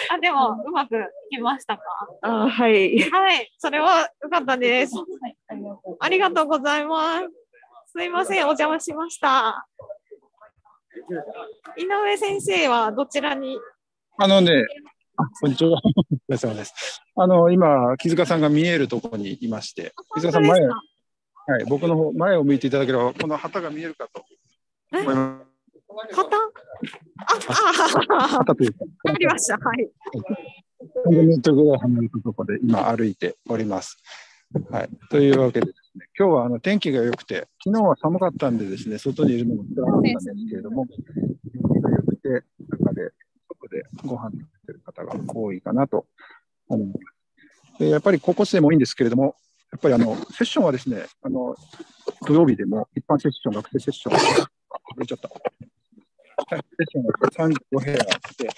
[0.10, 1.84] あ、でも、うまくいきましたか？
[2.21, 2.99] あ、はい。
[3.10, 4.93] はい、それはよかったです。
[5.99, 7.28] ありがとうございます。
[7.95, 9.67] すいません、お邪魔しました。
[11.76, 13.58] 井上先生はどちらに？
[14.17, 14.65] あのね、
[15.17, 15.71] あ、こんにちは。
[15.82, 17.02] お疲れ様です。
[17.15, 20.78] あの、今、木塚さんが見えるところにいまして、木塚さん前、は
[21.62, 24.23] い、僕の方、前を向いていただければ、この旗が見えるかと
[24.91, 25.41] 思いま
[26.10, 26.15] す。
[26.15, 26.38] 旗？
[28.08, 28.86] あ、あ、旗というか。
[29.06, 29.58] ありました。
[29.58, 29.91] はい。
[31.08, 33.97] 30メートルぐらい離れたところで今歩いております。
[34.69, 34.89] はい。
[35.10, 40.97] というわけでですね、今日はあの天気が良くて、昨日は寒かったんでですね、外にいるのも辛かったんですけれども、天
[41.73, 43.12] 気が良くて、中で、
[43.67, 46.06] でご飯食べてる方が多いかなと
[46.67, 47.80] 思います。
[47.80, 49.36] でやっぱり高校生もいいんですけれども、
[49.71, 51.56] やっぱりあの、セッションはですね、あの、
[52.28, 54.47] 土曜日でも一般セッション、学生セッション、あ、
[54.99, 55.30] れちゃった。
[55.30, 58.49] セッションが35部屋あって、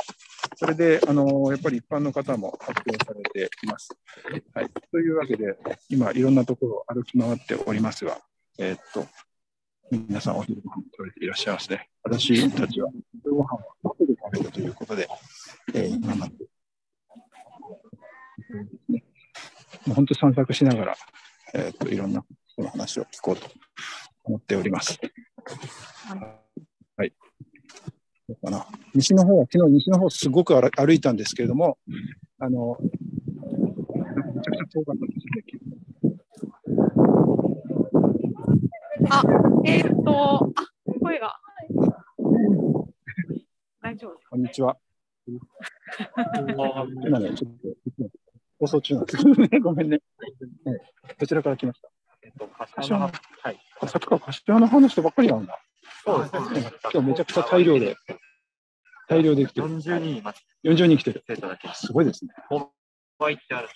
[0.57, 3.95] それで、あのやっぱり一般の方も発表されています。
[4.53, 5.57] はい、というわけで、
[5.89, 8.19] 今、いろんなところを歩き回っておりますが、
[8.57, 9.07] えー、っと、
[9.91, 11.89] 皆さんお昼ご飯食べていらっしゃいますね。
[12.03, 12.89] 私たちは
[13.23, 15.07] 昼ご飯はどこで食べるということで、
[15.73, 16.45] えー、頑張って。
[19.85, 20.95] もう本当散策しながら、
[21.53, 23.47] えー、っといろんな人の話を聞こうと
[24.23, 24.99] 思っております。
[26.97, 27.13] はい。
[28.27, 31.77] どうかな西の方は、昨日西の方すごく歩いたんですけれども、
[32.39, 36.14] あの、めちゃくちゃ遠かったですね。
[39.09, 39.23] あ、
[39.65, 41.35] えー、っと、あ、声が。
[43.81, 44.77] 大丈夫こんにちは。
[45.27, 48.09] 今ね、ちょっと、
[48.59, 49.59] 放送中なんですね。
[49.59, 49.99] ごめんね。
[51.19, 51.89] どちらから来ました？
[52.23, 53.59] えっと、柏の、はい。
[53.81, 55.59] あ、さっきから柏の話ばっかりなんだ。
[56.03, 56.71] そうですね。
[56.91, 57.95] 今日めちゃくちゃ大量で、
[59.07, 59.67] 大量で来てる。
[59.67, 60.43] 40人います。
[60.63, 61.23] 40人来てる。
[61.75, 62.31] すごいですね。
[62.49, 62.69] 購
[63.19, 63.69] 買ってある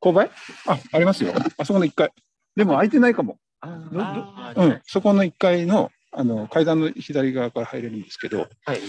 [0.00, 0.28] 購買
[0.66, 1.32] あ、ありますよ。
[1.58, 2.10] あそこの1階。
[2.56, 3.38] でも空いてないかも。
[3.64, 8.80] うん、そこの1階のあの階段の左側から入れるんですけど、はい。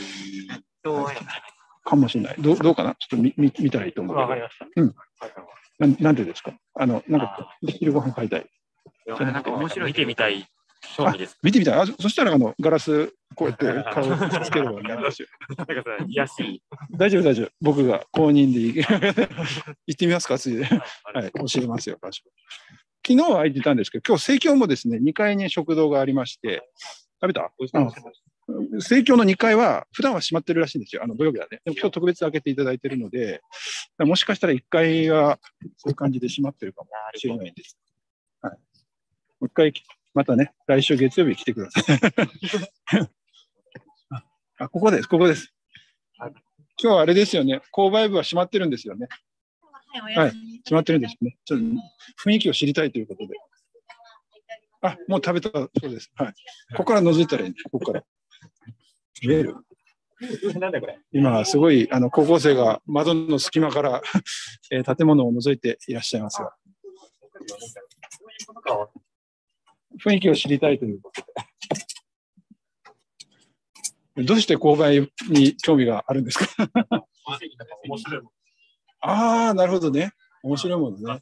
[1.86, 2.36] かもしれない。
[2.40, 2.96] どどうかな？
[2.96, 4.18] ちょっと見見見たらいいと思う。
[4.18, 4.66] わかりました。
[4.76, 4.96] うん。
[5.80, 6.54] ななんでですか？
[6.76, 8.46] あの、なんか、できるご飯買いたい。
[9.08, 9.90] なんか面白い。
[9.90, 10.46] 見てみたい
[10.98, 11.38] 興味です。
[11.44, 11.80] 見てみたい。
[11.80, 15.28] あそしたら、あの、ガラス、こうやって 顔をつければいいんですよ。
[15.58, 16.64] なんかさ、癒しい。
[16.92, 17.50] 大丈夫、大丈夫。
[17.62, 18.76] 僕が公認でいい。
[19.88, 20.66] 行ってみますか、ついで。
[20.66, 20.72] は
[21.26, 22.24] い、教えますよ、場所。
[23.06, 26.64] 昨日は空いてたんですけど、今日、盛況もですね、2階に食堂がありまして、
[27.22, 27.52] 食べた？
[28.82, 31.04] 盛況の2階は、普段は閉まってるらしいんですよ。
[31.04, 31.62] あの、土曜日はね。
[31.66, 33.42] でも今日特別開けていただいているので、
[34.00, 35.40] もしかしたら1階は
[35.78, 37.78] そういう感じで閉まってるかもしれないんです。
[38.42, 38.54] はい。
[38.54, 38.58] も
[39.42, 39.74] う一回
[40.14, 41.84] またね、来週月曜日来てください。
[44.60, 45.54] あ、ここです、ここです。
[46.18, 46.32] 今
[46.78, 49.08] 日はあれですよね、購買部は閉まってるんですよね。
[50.00, 50.32] はい、
[50.66, 51.38] 閉まってるんですね。
[51.46, 51.66] ちょっと
[52.30, 53.36] 雰囲気を知りたいということで。
[54.82, 56.12] あ、もう食べたそうです。
[56.16, 56.34] はい。
[56.76, 58.04] ここから覗いたらいい、ここから。
[59.22, 59.56] 見える？
[60.60, 64.02] なんだこれ今、すごいあの高校生が窓の隙間から、
[64.72, 66.54] えー、建物を覗いていらっしゃいますが。
[70.04, 71.22] 雰囲気を知りたいということ
[74.16, 74.24] で。
[74.24, 76.46] どうして購買に興味があるんですか？
[79.04, 80.14] ああ、なるほどね。
[80.44, 81.22] 面白いものね。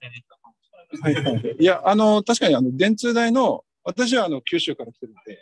[1.60, 5.40] い、や、あの、確かにあの電通大の、私はあの九州から来てるんで、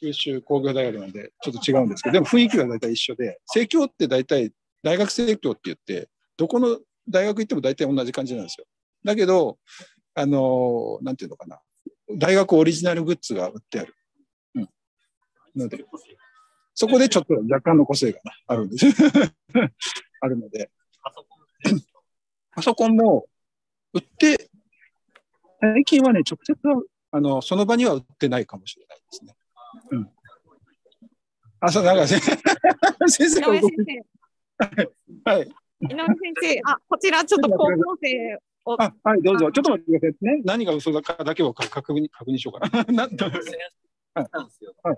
[0.00, 8.66] 九州工業大学なんで、ちょっと違うんですけど、でも雰囲気は大体一緒で、生協って大体、大学生協って言って、どこの大学行っても大体同じ感じなんですよ。
[9.04, 9.58] だけど、
[10.14, 11.60] あの、なんていうのかな。
[12.18, 13.94] 大学オリジナルグッズが売ってある。
[14.56, 14.62] うん。
[15.54, 15.84] なので、
[16.74, 18.86] そこでちょっと若干の個性があるんです。
[20.20, 20.70] あるので。
[22.52, 23.26] パソコンも
[23.92, 24.50] 売って、
[25.60, 29.34] 最近はね、直接は、あの、その場には売ってないかもしれないですね。
[29.90, 30.10] うん。
[31.60, 32.20] あ、そう、なんか 先
[33.30, 33.74] 生が動く。
[35.24, 35.42] はい。
[35.80, 39.50] 井上先生、あ、こちらちょっと高校生あはい、どうぞ。
[39.50, 40.42] ちょっと待ってくださいね。
[40.44, 42.84] 何が嘘だかだけを確認確認しようかな。
[42.92, 43.24] なんと。
[43.24, 43.34] はい。
[44.84, 44.96] はい。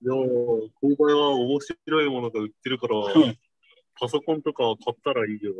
[0.00, 2.94] いや購買は面白いものが売ってるから、
[4.00, 5.54] パソコンとか買ったらいいよ。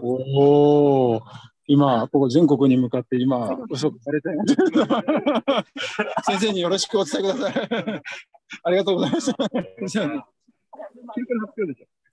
[0.00, 1.22] おお、
[1.66, 4.28] 今、ここ全国に向かって今、嘘されて
[6.24, 8.02] 先生によろしくお伝えください。
[8.64, 9.44] ありがとうございました。
[9.44, 10.02] 発表でしょ。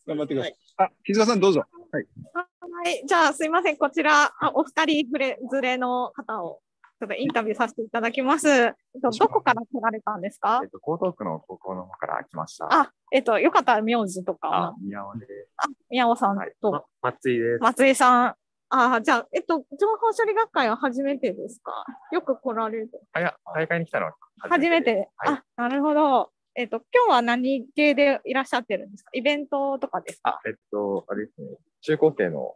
[0.07, 0.55] 頑張ってください。
[0.77, 1.63] あ、木塚さんどうぞ。
[1.91, 2.05] はい。
[2.33, 3.77] はい、じゃあすいません。
[3.77, 5.07] こちら、あお二人
[5.49, 6.59] ずれの方を
[6.97, 8.47] ちょっとインタビューさせていただきます。
[8.49, 10.61] えっと、どこから来られたんですか？
[10.63, 12.67] えっと、江東区の高校の方から来ました。
[12.71, 14.73] あ、えっと、よかったら名字とか。
[14.81, 15.25] 宮尾で。
[15.57, 16.71] あ、宮尾さんと。
[16.71, 17.61] はいま、松井です。
[17.61, 18.35] 松井さん。
[18.69, 21.85] あじゃあ、えっと、情報処理学会は初めてですか？
[22.13, 25.09] よく来られるあ、いや、大会に来たのは初めて。
[25.17, 26.31] はい、あ、なるほど。
[26.55, 29.09] えっと、今日は何系でいらっしゃってるんですか？
[29.13, 30.39] イベントとかですか？
[30.47, 31.47] えっと、あれですね、
[31.81, 32.53] 中高生の。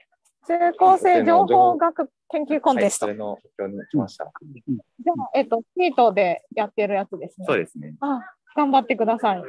[0.49, 3.05] 中高生情報学研究コンテスト。
[3.05, 3.21] はい、そ
[3.62, 4.25] れのました。
[4.25, 7.45] じゃあ、えっと、シートでやってるやつですね。
[7.47, 7.93] そうですね。
[7.99, 8.19] あ
[8.55, 9.43] 頑張ってください。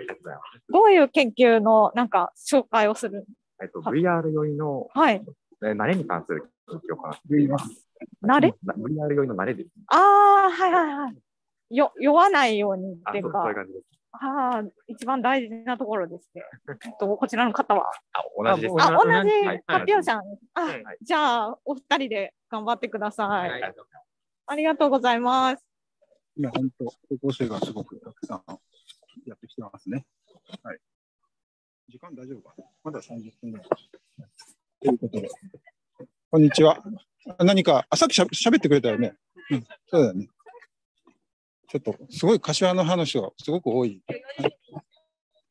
[0.69, 3.25] どういう研究のなんか紹介をする？
[3.63, 5.25] えっと、VR 寄りの、はい。
[5.65, 7.19] え慣れに関する聞きようか
[8.23, 8.37] な。
[8.37, 8.55] 慣れ？
[8.63, 9.71] な無理やり酔いの慣れです。
[9.87, 11.77] ああ、はいはいはい。
[11.77, 13.85] よ、酔わないようにっていうかそういう、感じです。
[14.13, 16.43] ああ、一番大事なところですね。
[16.85, 17.91] えっと、こちらの方は。
[18.13, 18.75] あ、同じです。
[18.79, 19.11] あ、同じ
[19.47, 20.21] はい発表者。
[20.55, 23.51] あ、はいじゃあ、お二人で頑張ってください。
[23.51, 23.75] はい
[24.47, 25.65] ありがとうございます。
[26.37, 28.43] いや、本当、高校生がすごくたくさん
[29.27, 30.05] やってきてますね。
[30.65, 30.79] はい。
[31.89, 32.65] 時間大丈夫かな？
[32.83, 33.67] まだ30分ぐらい。
[34.81, 35.31] ということで、
[36.33, 36.83] こんにちは。
[37.39, 39.15] あ何か、あ、さっきしゃ喋ってくれたよね。
[39.51, 40.29] うん、そうだよね。
[41.71, 44.03] ちょっと、すごい柏の話がすごく多い。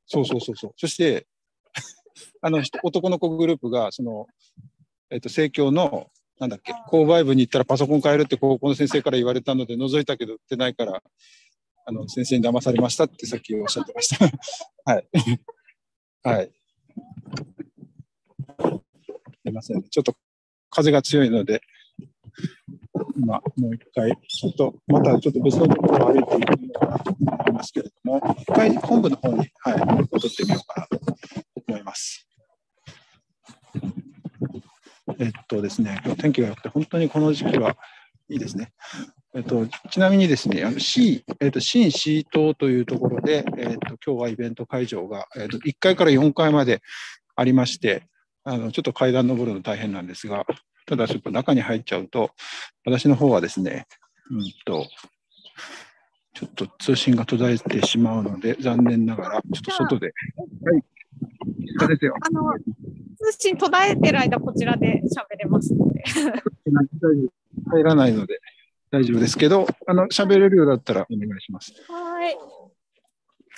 [0.06, 0.74] そうそうそうそう。
[0.76, 1.28] そして、
[2.42, 4.28] あの、男の子グループが、その、
[5.10, 11.02] えっと、生協の、なんだっけ、購買部に行ったらパソコン買えるって高校の先生から言われたので、覗いたけど売ってないから、
[11.86, 14.26] あの、先生に騙されましたってさっきおっしゃってました。
[14.84, 15.08] はい。
[16.24, 16.52] はい。
[19.42, 19.84] すいません。
[19.84, 20.16] ちょっと
[20.70, 21.62] 風が強いので、
[23.18, 31.00] 今、もう一回、ちょっと、またちょっと別のところを歩いていくのかなと思いますけれども、一回本部の方に、はい、戻ってみようかなと
[31.68, 32.28] 思います。
[35.20, 37.76] えっとですね、今日天気が良くて、本当にこの時期は
[38.30, 38.72] いいですね。
[39.36, 46.82] えっと、ちなみにですね、あの C、えっと、新 C 棟というところで、えっと、今日はイベント会場が、えっと、1階から4階まで
[47.36, 48.08] ありまして、
[48.44, 50.46] あの、ちょっと階段登るの大変なんですが、
[50.90, 52.32] ただちょっと中に入っちゃうと、
[52.84, 53.86] 私の方はですね、
[54.32, 54.88] うんと、
[56.34, 60.08] ちょっと通信が途絶えてしまうので、残念ながら、ちょっと外で。
[60.08, 60.12] は
[60.80, 60.84] い。
[61.82, 66.04] あの、通信途絶えてる間、こちらで喋れますので。
[67.72, 68.40] 入らないので
[68.90, 71.72] 大丈夫ですけど、あの、喋れるようだったらお願いします。
[71.88, 72.36] はい。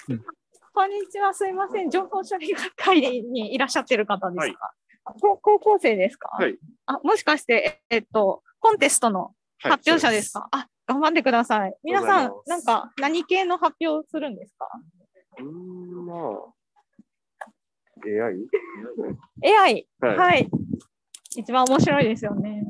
[0.09, 0.25] うん
[0.73, 1.89] こんにちは、すいません。
[1.89, 6.29] 情報処理学会にいらっしゃってる方ですか、こ高校生ですか？
[6.29, 6.57] はい。
[6.85, 9.33] あ、もしかして、えっと、コンテストの
[9.63, 11.75] はい発表者ですか、あ、頑張ってください。
[11.83, 14.67] 皆さん、なんか何系の発表するんですか？
[15.37, 16.17] うーん、まあ、
[18.05, 18.47] AI?
[19.43, 19.87] ?AI。
[19.99, 20.49] はいはい。
[21.35, 22.63] 一番面白いですよね。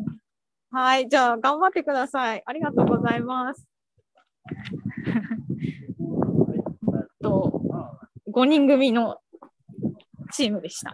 [0.70, 1.08] はい。
[1.10, 2.44] じゃあ、頑張ってください。
[2.46, 3.65] ありがとうございます。
[7.22, 7.62] と、
[8.30, 9.20] 5人組の
[10.32, 10.94] チームでした。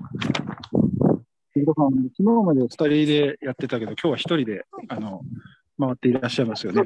[1.58, 5.22] 杉戸さん、昨日まで2人でやってたけど、今日は1人で、あの、
[5.80, 6.84] 回っていらっしゃいますよね。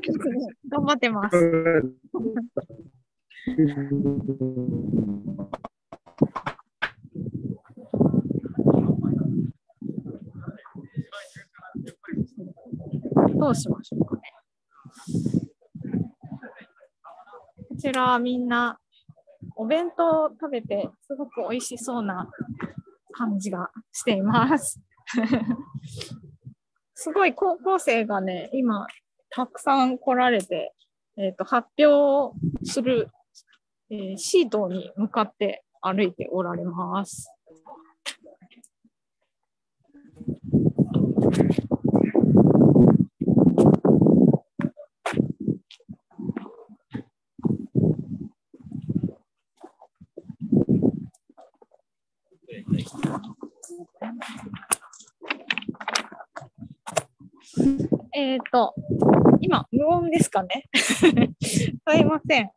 [0.69, 1.83] 頑張ってます。
[13.37, 14.21] どうしましょうかね。
[17.69, 18.79] こちらはみんな
[19.55, 22.29] お弁当を食べてすごく美味しそうな
[23.11, 24.81] 感じがしています。
[26.95, 28.87] すごい高校生がね、今
[29.29, 30.73] たくさん来られて、
[31.17, 33.09] えっ、と、発表する、
[33.89, 37.29] えーシートに向かって歩いておられます。
[58.13, 58.73] えっ、と、
[59.41, 60.69] 今、無音ですかね？
[60.75, 62.51] すいません。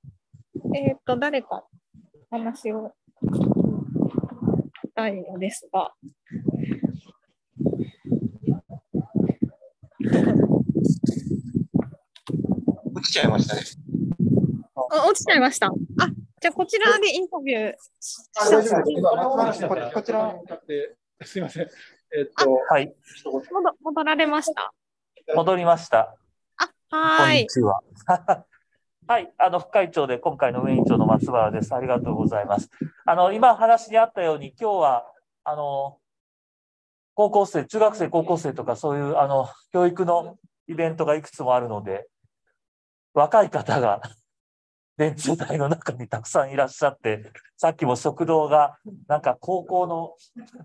[0.74, 1.64] えっ、と、誰か
[2.30, 2.92] 話を
[4.84, 5.92] したいのですが。
[12.94, 13.62] 落ちちゃいましたね。
[14.76, 15.66] あ落ちちゃいました。
[15.66, 15.72] あ、
[16.44, 17.72] じゃあこちらでインタビュー
[19.66, 20.36] ここちら
[21.22, 21.62] すいません。
[21.62, 21.66] え
[22.24, 22.92] っと、はい。
[23.24, 23.42] 戻
[23.80, 24.74] 戻られました。
[25.34, 26.14] 戻りました。
[26.90, 27.32] はこん。
[27.32, 27.80] にちは。
[29.08, 31.74] はい、あの副会長で今回の運営委員長の松原です。
[31.74, 32.68] ありがとうございます。
[33.06, 35.10] あの今話にあったように、今日は
[35.44, 35.98] あの
[37.14, 40.36] 高校生、中学生、高校生とかそういうあの教育の
[40.66, 42.06] イベントがいくつもあるので、
[43.14, 44.02] 若い方が
[44.96, 48.78] 電通大の中にたくさんいらっしゃって、さっきも食堂が
[49.08, 50.14] なんか高校の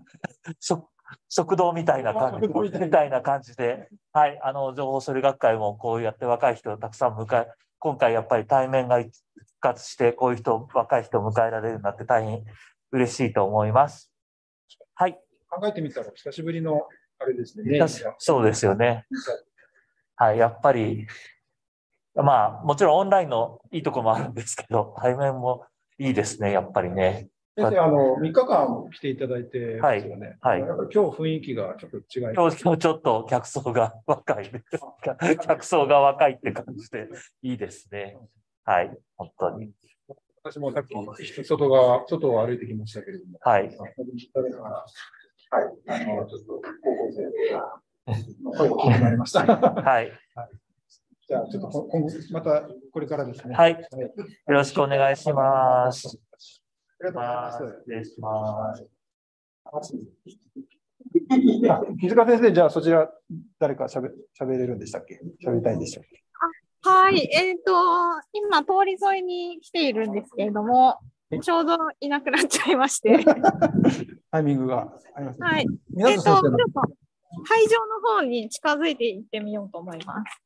[0.60, 0.86] 食
[1.28, 9.12] 食堂みたいな感じみたいな感じで、はい、あの情報処理学会もこうやって若い人をたくさん迎え、今回やっぱり対面が復
[9.60, 12.44] 活して、こういう人、若い人を迎えられるようになって大変
[12.92, 14.12] 嬉しいと思います。
[14.94, 15.18] はい。
[15.48, 17.80] 考えてみたら久しぶりのあれですね。
[18.18, 19.06] そうですよね。
[20.16, 21.06] はい、やっぱり、
[22.22, 25.64] まあ、もちろんオンラインのいいところもあるんですけど、 対面も
[25.98, 27.28] いいですね、やっぱりね。
[27.56, 30.38] 先生、あの、3日間来ていただいてますよね。
[30.40, 30.60] はい。
[30.60, 32.34] やっぱり今日雰囲気がちょっと違います。
[32.34, 34.50] 今日、今日ちょっと客層が若い。
[35.42, 37.08] 客層が若いって感じで
[37.42, 38.16] いいですね。
[38.64, 39.72] はい、本当に。
[40.42, 40.94] 私もさっき
[41.44, 43.38] 外側、外を歩いてきましたけれども。
[43.42, 43.64] はい。
[43.66, 45.64] はい。
[45.86, 47.24] あの、ちょっと高校生
[48.42, 49.44] の声が気になりました。
[49.44, 50.12] はい。
[51.30, 53.54] じゃあ、ちょっと今後、またこれからですね。
[53.54, 53.70] はい。
[53.74, 53.78] よ
[54.48, 56.18] ろしくお願いします。
[57.00, 57.58] ありがとうございます。
[57.82, 59.94] 失礼します。
[61.98, 63.08] 水川先生、じゃあそちら、
[63.60, 65.20] 誰かしゃべ喋れるんでしたっけ？
[65.46, 66.20] 喋りたいんでしたっけ？
[66.82, 67.74] はい、えっ、と、
[68.32, 70.98] 今、通り沿いに来ているんですけれども、
[71.40, 73.24] ちょうどいなくなっちゃいまして。
[74.32, 75.48] タイミングがありますね。
[75.48, 75.66] はい。
[75.90, 76.48] 皆えっ、と、ちょっと
[77.44, 80.42] 会場の方に近づいていってみようと思います。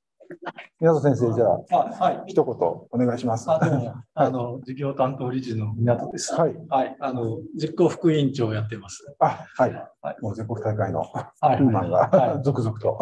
[0.80, 2.32] 皆先生、じゃあ、はい。
[2.32, 3.46] 一言お願いします。
[3.50, 6.34] あの、事業担当理事の港です。
[6.34, 6.54] はい。
[6.68, 6.96] はい。
[7.00, 9.04] あの、実行副委員長をやってます。
[9.18, 9.72] あ、はい。
[10.20, 12.98] もう全国大会のはい続々と。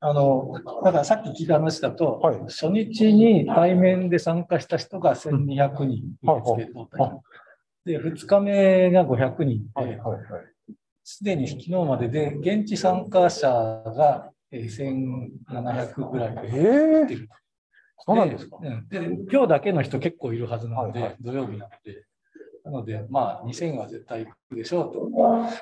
[0.00, 0.52] あの、
[0.84, 10.00] だからさっき聞いた話だと、初日に対面で参加した人が1200人受付トータルで、2日目が500人で、
[11.02, 17.28] すでに昨日までで現地参加者がえー1700ぐらいでえてる。
[18.06, 18.58] そうなんですか。
[18.60, 18.88] うん。
[18.88, 18.98] で、
[19.30, 22.04] 今日だけの人結構いるはずなので、土曜日なので、
[22.64, 25.10] なので、まあ、2000は絶対行くでしょうと。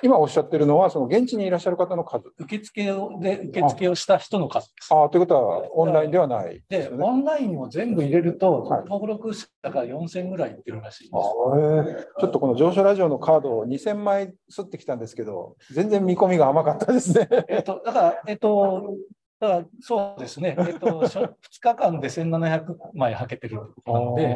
[0.03, 2.33] 今おっしゃってるのは、その現地にいらっしゃる方の数。
[2.39, 4.95] 受付をで受付をした人の数です。
[4.95, 6.63] ああ、ということは、オンラインではない。
[6.69, 11.15] で、オンラインを全部入れると、登録者が4000ぐらいいってるらしいです。
[11.15, 17.29] えーちょっとこの上昇ラジオのカードを2000枚吸ってきたんですけど、全然見込みが甘かったですね。
[17.49, 18.95] えっと、だから、えっと、
[19.43, 24.29] だからそうですね、えっと、2日間で1700枚はけてるなので、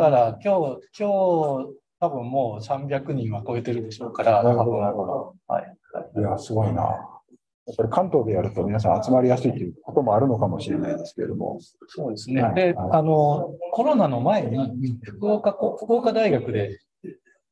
[0.00, 5.34] だから今日、今日、多分もう300人は超えてるでしょうから、なるほど、なるほど。
[5.46, 5.76] はい。
[6.18, 6.82] いや、すごいな。
[6.82, 11.60] やっぱり関東でやると皆さん集まりやすいということもあるのかもしれないですけれども。
[11.86, 12.42] そうですね。
[12.42, 16.80] はいで、あの、コロナの前に、福岡こ、福岡大学で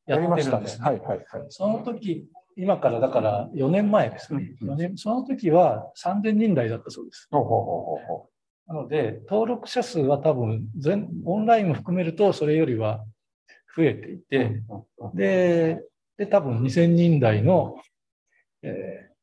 [0.09, 1.25] やってるんです、はいはいはい。
[1.51, 4.55] その時、今からだから4年前ですね。
[4.63, 7.29] 4年その時は3000人台だったそうです。
[8.67, 13.05] なので、登録者数は多分全、オンラインも含めるとそれよりは
[13.77, 14.63] 増えていて、
[15.15, 15.83] で、
[16.17, 17.77] で、多分2000人台の、
[18.63, 19.14] えー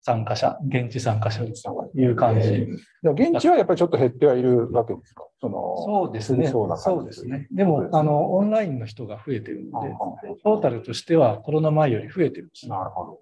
[0.00, 2.66] 参加者、現地参加者という感じ。
[3.02, 5.24] でも現地はやっぱりちょっと減ってはいるわけですか？
[5.40, 6.48] そのそうですね。
[6.48, 7.46] そうなそうですね。
[7.52, 9.94] でも、あの、オンラインの人が増えてるので、
[10.42, 12.68] トータルとしてはコロナ前より増えてるんです。
[12.68, 13.18] なるほど。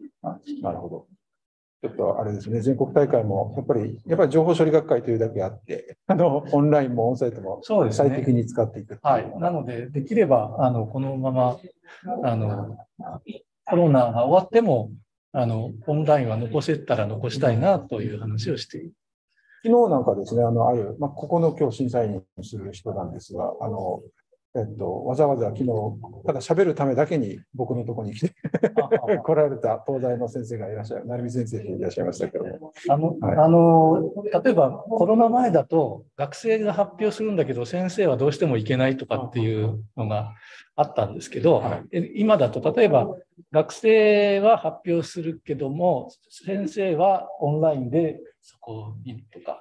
[0.62, 1.07] なるほど。
[1.83, 7.61] ちょっとあれですね、全国大会もやっぱり、やっぱり情報処理学会というだけあって、あの、オンラインもオンサイトも
[7.91, 8.99] 最適に使っていく。
[9.03, 9.31] はい。
[9.39, 11.59] なので、できれば、あの、このまま、
[12.24, 12.79] あの、
[13.66, 14.91] コロナが終わっても、
[15.39, 18.93] あの、オンラインは残せたら残したいなという話をしている。
[19.62, 24.01] 昨日なんかですね、あの、ある、まあ、ここの今日審査員にする人なんですが、あの、
[24.57, 25.67] えっと、わざわざ昨日、
[26.25, 28.35] ただ喋るためだけに僕のところに来て
[29.23, 32.73] 来られた東大の先生がいらっしゃる、成美先生でいらっしゃいましたけども。
[32.89, 33.37] あの、はい。
[33.37, 40.33] あの、例えばコロナ前だと学生が発表するんだけど先生はどうしても行けないとかっていうのが
[40.75, 43.15] あったんですけど、え今だと例えば
[43.53, 49.61] 学生は発表するけども先生はオンラインでそこにとか、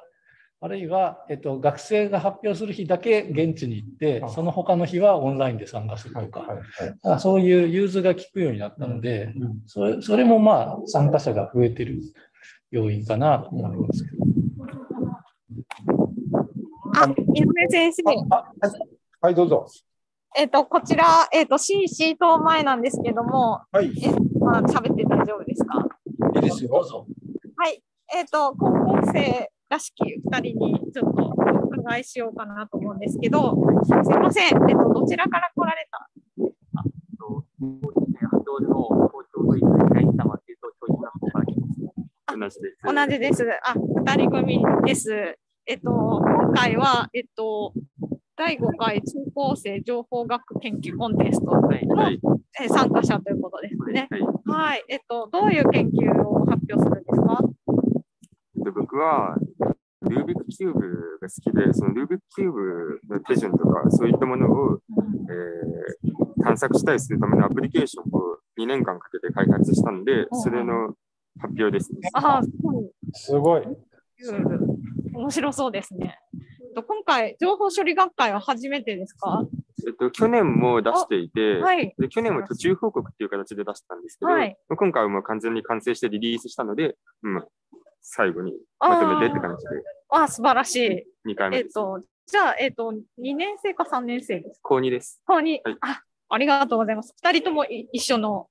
[0.66, 6.48] あるいは、えっと、学生が発表する日だけ現地に行って、その他の日はオンラインで参加するとか、
[7.04, 9.32] あそういう融通が利くようになったので、
[9.68, 12.02] それそれもまあ参加者が増えてる
[12.72, 14.26] 要因かなと思いますけど。
[16.96, 18.02] あ、井上先生。
[19.22, 19.68] はい、どうぞ。
[20.36, 23.92] えっ、と、こちら、えっ、と、新シート前なんですけども、はい。
[24.04, 24.10] え、
[24.40, 25.88] まあ、喋って大丈夫ですか？
[26.38, 26.72] いいですよ。
[26.72, 27.06] どうぞ。
[27.56, 27.84] はい。
[28.16, 33.54] えっ、と、高校生らしき二人にちょっとお伺いしようかなと思うんですけど、
[33.84, 34.46] すいません。
[34.46, 36.10] えっ、と、どちらから来られた？
[42.38, 42.78] 同じです。
[42.84, 43.44] 同じです。
[43.64, 45.38] あ、二人組です。
[45.68, 47.74] えっと、今回は、えっと、
[48.38, 54.08] 第5回中高生情報学研究コンテストの、え参加者ということですね。
[54.46, 54.84] はい。
[54.88, 57.40] えっと、どういう研究を発表するんですか？
[58.66, 59.38] で僕は
[60.02, 64.80] ルービックキューブが好きで、そのルービックキューブの手順とか、そういったものを、
[65.30, 70.94] えー探索したりするためのアプリケーションを2年間かけて開発したんで、それの
[71.40, 71.90] 発表です。
[72.14, 73.64] あ、そうすごい。
[75.12, 76.20] 面白そうですね。
[76.76, 79.44] と、今回、情報処理学会は初めてですか？
[79.88, 81.96] えっと、去年も出していて、はい。
[81.98, 84.56] で去年も途中報告っていう形で出したんですけど、はい。
[84.70, 87.44] 今回はもう完全に完成してリリースしたので、うん、
[88.08, 91.30] 最後にまとめてって感じで、あ、素晴らしい。
[91.32, 91.66] 2回目です。
[91.66, 95.22] えっと、じゃあ、えっと、2年生か3年生ですか高2です。
[95.26, 97.16] 高2、あ、ありがとうございます。
[97.24, 98.48] 2人ともい一緒の。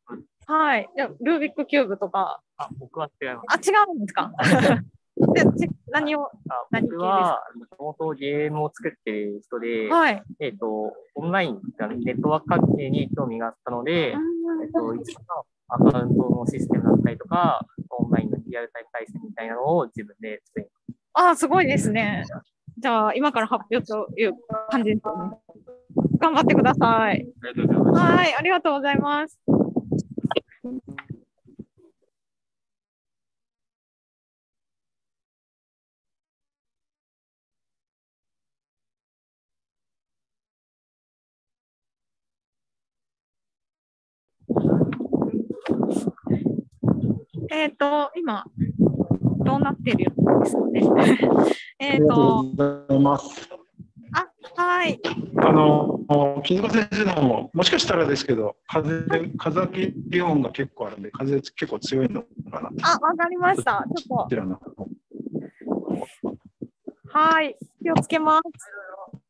[0.47, 0.91] はい。
[0.97, 2.41] じゃあルービックキューブとか。
[2.57, 3.71] あ、僕は違います。
[3.71, 4.33] あ、違うんですか？
[5.33, 6.29] でち何を、
[6.73, 11.61] 何系です僕はか、もともとゲームを作ってる人で、はいえっ、と、オンライン、
[12.01, 20.67] ネットワーク関係に興味があったので、えっ、と、一応アカウントのシステムだったりとか、オンラインのリアルタイム対戦みたいなのを自分で作り
[21.15, 22.25] あ、すごいですね。
[22.79, 24.35] じゃあ、今から発表という
[24.71, 25.13] 感じですね。
[26.19, 27.27] 頑張ってください。
[27.93, 29.39] はい、ありがとうございます。
[47.51, 48.45] えっ、と、今、
[49.45, 50.83] どうなってるんですかね。
[51.79, 53.49] えっと、ございます。
[54.13, 55.01] あ、はい。
[55.37, 56.01] あの、
[56.45, 59.07] 木塚先生の方も、もしかしたらですけど、風、
[59.37, 62.71] 風吹き音が結構あるんで、風結構強いのかな。
[62.83, 63.85] あ、わかりました。
[63.95, 64.29] ちょっ。
[64.29, 64.37] と、
[67.09, 67.57] はい。
[67.83, 68.43] 気をつけます。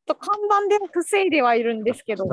[0.06, 0.38] と看
[0.68, 2.26] 板で防いではいるんですけど。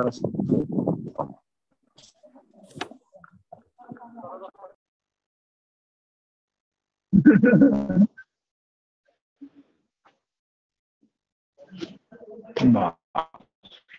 [12.59, 12.97] 今、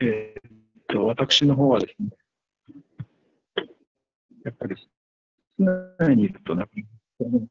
[0.03, 0.53] えーっ
[0.89, 2.11] と、私の方はですね、
[4.45, 4.91] やっぱり、室
[5.99, 6.70] 内にいるとなか
[7.20, 7.47] なか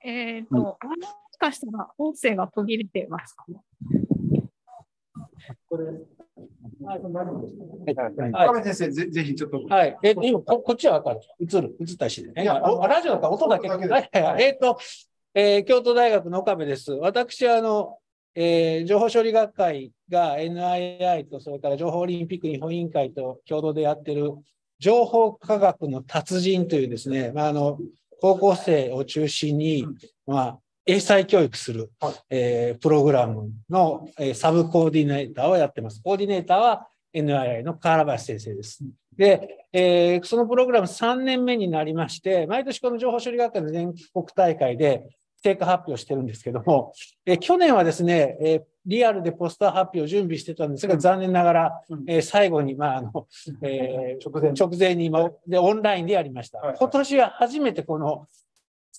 [0.00, 0.78] えっ、と、も
[1.32, 3.60] しかしたら音声が途切れてますかね。
[8.46, 9.62] 岡部先生、ぜぜひちょっと。
[9.68, 9.96] はい。
[10.02, 11.20] えっ、と、今こ、こっちはわかる？
[11.40, 11.76] 映る？
[11.80, 12.42] 映ったしね。
[12.42, 13.68] いやあラジオだから音だけ。
[13.68, 14.42] はいはいはい。
[14.44, 14.78] えっ、と、
[15.34, 16.92] えー京都大学の岡部です。
[16.92, 17.98] 私は、あの、
[18.34, 24.32] えー情報処理学会が NII と、それから情報オリンピック日本委員会と共同でやってる、
[24.78, 27.78] 情報科学の達人というですね、まあ、あの、
[28.20, 29.86] 高校生を中心に、
[30.26, 30.58] まあ、
[30.90, 31.90] 英才教育する、
[32.30, 36.00] えープログラムの、えーサブコーディネーターをやってます。
[36.02, 38.82] コーディネーターは NII の河原橋先生です。
[39.14, 45.04] で、えーそのプログラム3年目になりまして、毎年この情報処理学会の全国大会で
[45.42, 46.94] 成果発表してるんですけども、
[47.26, 53.26] えー去年はですね、えーリアルでポスター発表を準備してたんですが、残念ながら、えー最後に、まあ、あの、
[53.60, 56.60] えー直前直前に今でオンラインでやりました。
[56.78, 58.26] 今年は初めてこの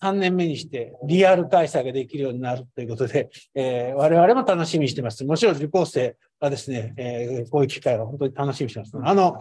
[0.01, 5.23] 3年目にしてリアル開催ができるようになるということで、えー我々も楽しみにしてます。
[5.25, 8.91] もちろん受講生はですね、えーこういう機会を本当に楽しみにしてます。
[9.01, 9.37] あの、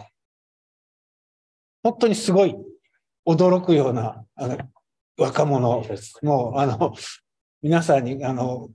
[1.83, 2.55] 本当にすごい
[3.25, 4.57] 驚くようなあの
[5.17, 6.17] 若者です。
[6.23, 6.93] もう、あの、
[7.61, 8.69] 皆さんに、あの、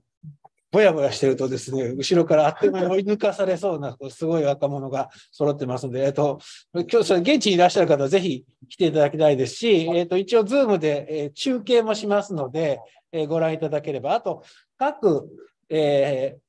[0.75, 6.39] ぼやぼやしてるとですね、後ろからあっという間に追い抜かされそうな、こうすごい若者が揃ってますので、えっと、
[6.73, 12.81] 今日、それ現地にいらっしゃる方はぜひ来ていただきたいですし、えっと、一応、ズームで、え中継もしますので、
[13.13, 14.43] えご覧いただければ、あと、
[14.77, 15.29] 各、
[15.69, 16.45] えー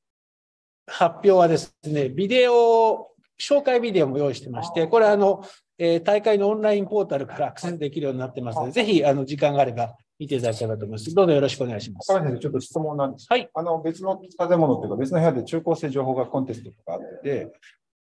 [0.88, 3.10] 発表はですね、ビデオ、
[3.40, 5.42] 紹介ビデオも用意してまして、これあの、
[5.78, 11.14] え大会のオンラインポータルからアクセスできるようになってますので、ぜひ、あの、時間があれば見ていただければと思います。
[11.14, 12.12] どうぞよろしくお願いします。
[12.12, 13.26] 先生、ちょっと質問なんです。
[13.28, 13.48] はい。
[13.54, 17.52] あの、別の建物っていうか、別の部屋で中高生情報学コンテストとかあって、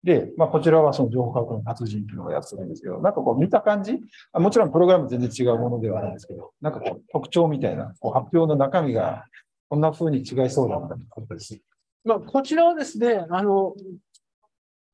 [0.04, 3.98] で、まあ、こちらはその情報科学の達人っていうのをやってるんですけど、なんかこう見た感じ、
[4.32, 9.24] あもちろんプログラム全然違うものではあるんですけど、なんかこう特徴みたいな、こう発表の中身が
[9.70, 11.58] こんな風に違いそうだなと思ったです。
[12.04, 13.74] まあ、こちらはですね、あの、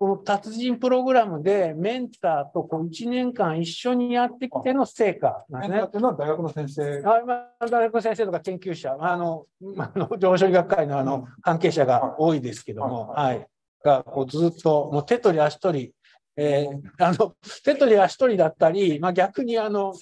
[0.00, 5.76] この達人プログラムでメンターとこう1年間一緒にやってきての成果なんですね。
[5.76, 7.02] メンターっていうのは大学の先生。
[7.04, 9.44] あまあ、大学の先生とか研究者、あの、
[9.76, 13.46] まああの情報処理学会のあの関係者が多いですけども、はい。
[13.84, 15.94] が、こうずっと、もう手取り足取り、
[16.34, 19.92] えーあの、手取り足取りだったり、まあ逆にあの、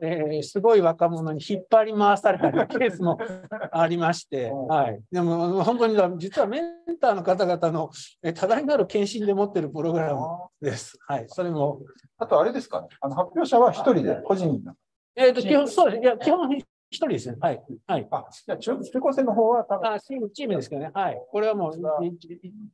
[0.00, 3.18] えーすごい若者に引っ張り回されたりケースも
[3.72, 5.00] ありまして、はい。
[5.10, 7.90] でも本当に実はメンターの方々の
[8.22, 10.26] えー多大なる献身で持っているプログラム
[10.60, 10.96] です。
[11.06, 11.24] はい。
[11.28, 11.80] それも。
[12.18, 14.74] あとあれですかね、あの発表者は一人で個人な
[15.14, 16.02] えっ、と、基本、そうです。
[16.02, 16.50] いや、基本
[16.92, 17.36] 一人ですね。
[17.40, 17.62] はい。
[17.86, 18.08] はい。
[18.10, 19.92] あ、じゃあ中高生の方は多分。
[19.92, 20.90] あ、チーム、チームですけどね。
[20.92, 21.20] はい。
[21.30, 21.72] これはもう、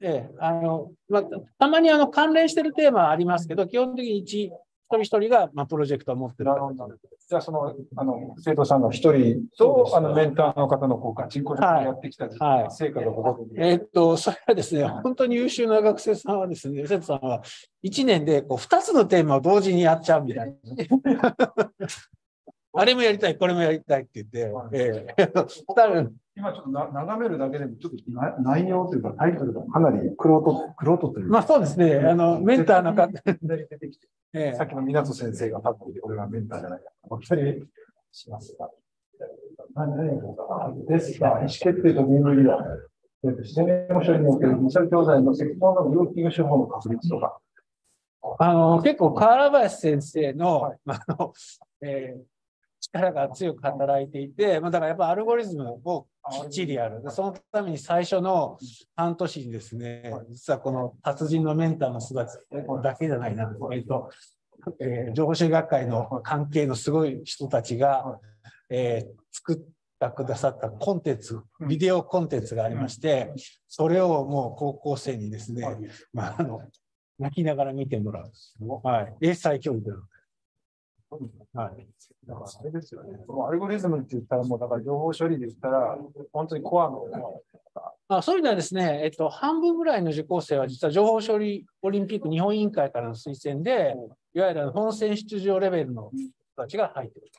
[0.01, 1.23] ええ、あの、まあ、
[1.59, 4.53] たまにあの関連してるテーマはありますけど、基本的に一、一
[4.97, 6.51] 人一人が、まあ、プロジェクトを持ってる。
[7.29, 17.43] じゃあ、その、あの、生徒さんの一人と、あの、メンターの方のこうガチンコでやってきたはい、成果がござえー、っと、それはですね、本当に優秀な学生さんはですね、生徒さんは、
[17.85, 20.55] 1年でこう2つのテーマを同時にやっちゃうみたい
[21.05, 21.37] な。
[22.75, 25.49] あれもやりたい、これもやりたいって言って、ええー、
[26.37, 34.07] 今ちょっとな眺めるだけでも、ちょっとな内容というか、タイトルがかなりクロート、クロートというまあそうですね、あの、メンターの方、出てきて、
[34.39, 37.67] ええ、さっきの港先生が立っていて、これがメンターじゃないか、お二人
[38.13, 38.71] しますが。
[39.75, 42.59] 何ですが、意思決定と任務理論。
[43.23, 47.39] 自然保障における二者教材の適当なブロッキング手法の確立とか。
[48.39, 51.33] あの結構、河原林先生の、はい、あの
[51.83, 52.21] えー、
[52.93, 57.03] 力が強く働いていて、まあ、だからやっぱアルゴリズムをきっちりやる。
[57.11, 58.59] そのために最初の
[58.97, 62.39] 半年にですね、実はこの達人のメンターの人たち
[62.83, 64.11] だけじゃないな、えっと、
[64.81, 68.19] えー、情報修学会の関係のすごい人たちが、
[68.71, 69.67] えー、作って
[70.15, 73.33] くださったコンテンツ、ビデオコンテンツがありまして、
[73.67, 75.67] それをもう高校生にですね、
[76.13, 76.63] まあ、あの
[77.19, 78.31] 泣きながら見てもらう。
[78.85, 79.17] はい。
[79.21, 80.03] 英才教育なの
[81.27, 81.35] で。
[81.53, 81.87] はい。
[82.27, 83.19] だからあれですよね。
[83.27, 85.99] このアルゴリズムって言ったら、もうだから情報処理で言ったら、
[86.33, 87.07] 本当にコアの。
[88.09, 93.95] あそういうのはですね、えっと、半分ぐらいの受講生は実は情報処理オリンピック日本委員会からの推薦で、
[94.35, 97.31] いわゆる本選出場レベルの人たちが入っている。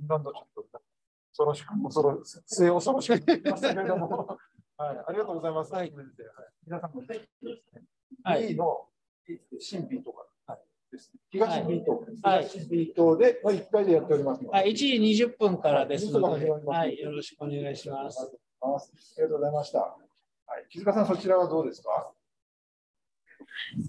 [0.00, 0.82] だんだんちょっと
[1.30, 4.38] 恐ろしく、恐ろ末恐ろしく言いましたけれども、
[4.76, 5.72] はい、ありがとうございます。
[5.72, 5.92] はい、
[6.66, 7.02] 皆さんも、
[8.24, 8.88] はい、の
[9.26, 10.26] 神秘とか、
[11.30, 18.20] 東 B 棟、はい、東 B 棟で、まあ、1回でやっておりますはい、1時20分からですので、はい、よろしくお願いします。
[18.60, 18.78] あ
[19.16, 19.78] りがとうございました。
[19.80, 19.96] は
[20.60, 22.12] い、木塚さん、そちらはどうですか？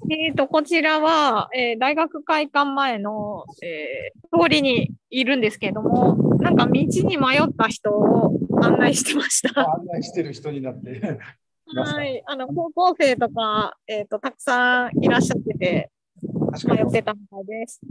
[0.09, 9.59] えーと、こちらは、えー、大学会館前の、えー、通りにいるんですけれども、なんか道に迷った人を案内してました。
[9.59, 11.01] 案内してる人になって。
[11.75, 15.91] はい、あの高校生とか、えーとたくさんいらっしゃってて、
[16.67, 17.81] 迷ってたみたいです。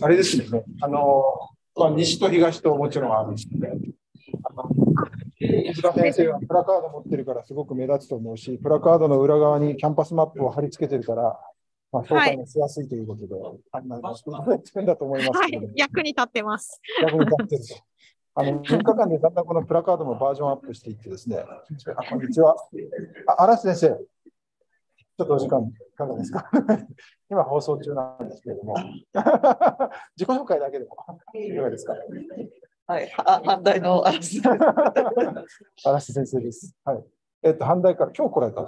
[0.00, 1.22] あれですね、あの、
[1.76, 3.70] まあ、西と東ともちろんあるし、ね、
[5.70, 11.38] 石田先生はプラカード持ってるからすごく目立つと思うし、プラカードの裏側にキャンパスマップを貼り付けてるから、
[11.92, 14.00] まあ、紹介もしやすいということで、はい、あんなっ
[14.62, 16.80] てんだと思いますけど、はい、役に立ってます。
[17.02, 17.62] 役に立ってる。
[18.36, 21.44] あの3日間でだんだんこのプラカードもバージョンアップしていってですね、あ
[22.08, 22.56] こんにちは。
[23.28, 23.96] あ嵐先生、
[25.16, 26.50] ちょっとお時間いかがですか？
[27.30, 28.74] 今放送中なんですけれども、
[30.16, 30.96] 自己紹介だけでも。
[31.34, 31.94] いかがですか？
[32.86, 34.04] はい、あ反対の
[35.84, 36.74] 嵐先生です。
[36.84, 37.04] はい。
[37.42, 38.62] えっと、反対から今日来られた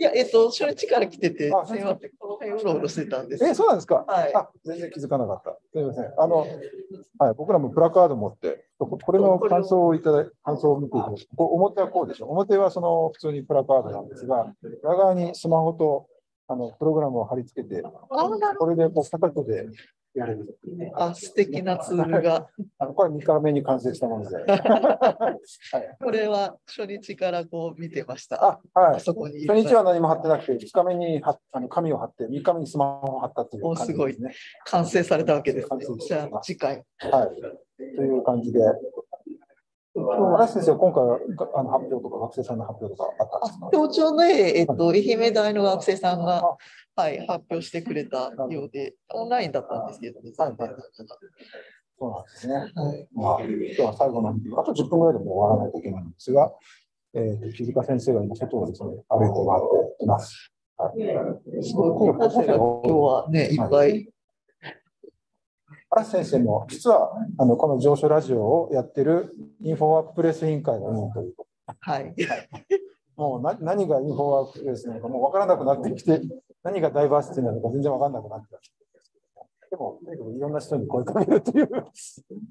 [0.00, 3.44] いや、えっと、初日から来てて、あすみません、この辺うろうろしてたんです。
[3.44, 4.04] え、そうなんですか。
[4.06, 4.34] はい。
[4.34, 5.50] あ、全然気づかなかった。
[5.50, 6.14] すみません。
[6.16, 6.46] あの、
[7.18, 11.26] はい、僕らもプラカード持って、これの感想をいただい感想を見ていただく。
[11.36, 12.26] 表はこうでしょ。
[12.26, 16.06] 表はその普通にプラカードなんですが、裏側にスマホと
[16.46, 19.66] あのプログラムを貼り付けて、これでこう片手で
[20.18, 20.58] やれる。
[20.94, 22.48] あ、素敵なツールが。
[22.78, 24.36] あのこれ2日目に完成したもので。
[24.46, 28.44] はい、これは初日からこう見てました。
[28.44, 28.96] あ、はい。
[28.96, 29.46] あそこに。
[29.46, 33.94] 初日は何も貼ってなくて、2日目にはあの紙を貼って、3日目にスマホを貼ったっていう感じですね。
[33.94, 34.16] すごい
[34.66, 35.84] 完成されたわけですね。
[35.98, 36.82] じゃあ次回。
[36.98, 37.94] はい。
[37.96, 38.60] という感じで。
[40.00, 41.02] 嵐先生、今回
[41.56, 43.70] あの発表とか学生さんの発表とかあったんですか？
[43.72, 46.56] 協調で、えっと、愛媛大の学生さんが、
[46.98, 50.64] はい、発表してくれたようで、オンラインだったんですけど、ね、はい、そ
[52.08, 52.54] うなんですね。
[52.54, 56.50] はい、まあ、今日は最後の、あと10分ぐらいでも終わらないといけないんですが、
[57.14, 59.60] えーと、木塚先生が今、外をですね、歩いて回
[59.92, 60.52] っています。
[60.76, 63.54] はい、すごい、高校生が今日はね、い。
[63.54, 64.08] っぱい。
[65.90, 71.74] 嵐先生も実はあのこの上昇ラジオをやってるインフォワークプレス委員会の委員ということ。
[71.80, 72.14] はい。
[73.16, 76.20] もうな何がインフォワークプレスなのかもう分からなくなってきて、
[76.62, 78.74] 何がダイバーシティなのか全然分からなくなってきて。
[79.70, 81.68] でも、とにかくいろんな人に声かけるという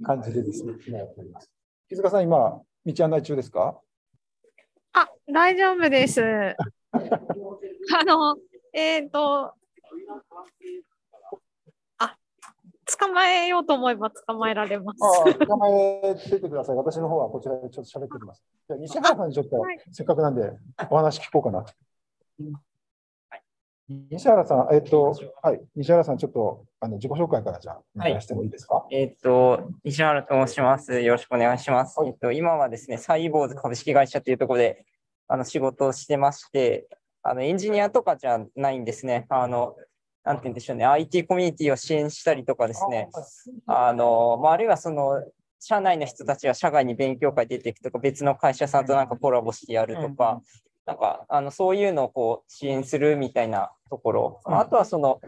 [0.03, 1.51] 感じでですね、今やっております。
[1.89, 3.79] 木塚さん、今、道案内中ですか？
[4.93, 6.21] あ、大丈夫です。
[6.23, 6.55] あ
[8.05, 8.37] の、
[8.73, 9.53] えっ、ー、と、
[12.99, 14.97] 捕まえようと思えば捕まえられます。
[15.03, 16.75] あ捕まえててください。
[16.77, 18.43] 私の方はこちらでちょっと喋っておきます。
[18.69, 20.53] じゃ西原さんにちょっと、せっかくなんで
[20.89, 21.65] お話聞こうかな。
[23.89, 28.75] 西原さん、えっと、はい、西原さん、ちょっとあの自己紹介からじゃあ、お願いしてもいいですか？
[28.75, 30.99] はい、えっと、西原と申します。
[30.99, 31.97] よろしくお願いします。
[31.99, 34.85] はい、えっと、今はですね、サイボーズ株式会社というところで、
[35.27, 36.87] あの、仕事をしてまして、
[37.23, 39.25] あの、エンジニアとかじゃないんですね。
[39.29, 39.75] あの、
[40.23, 43.09] なんて言うんでしょうね、IT コミュニティを支援したりとかですね、
[43.65, 45.23] あの、まあ、あるいはその、
[45.59, 50.41] 社内の人たちが社外に勉強会出ていくとか、別の会社さんとなんかコラボしてやるとか、
[50.87, 55.19] なんかあのそういうのをこう支援するみたいなところ、あとはその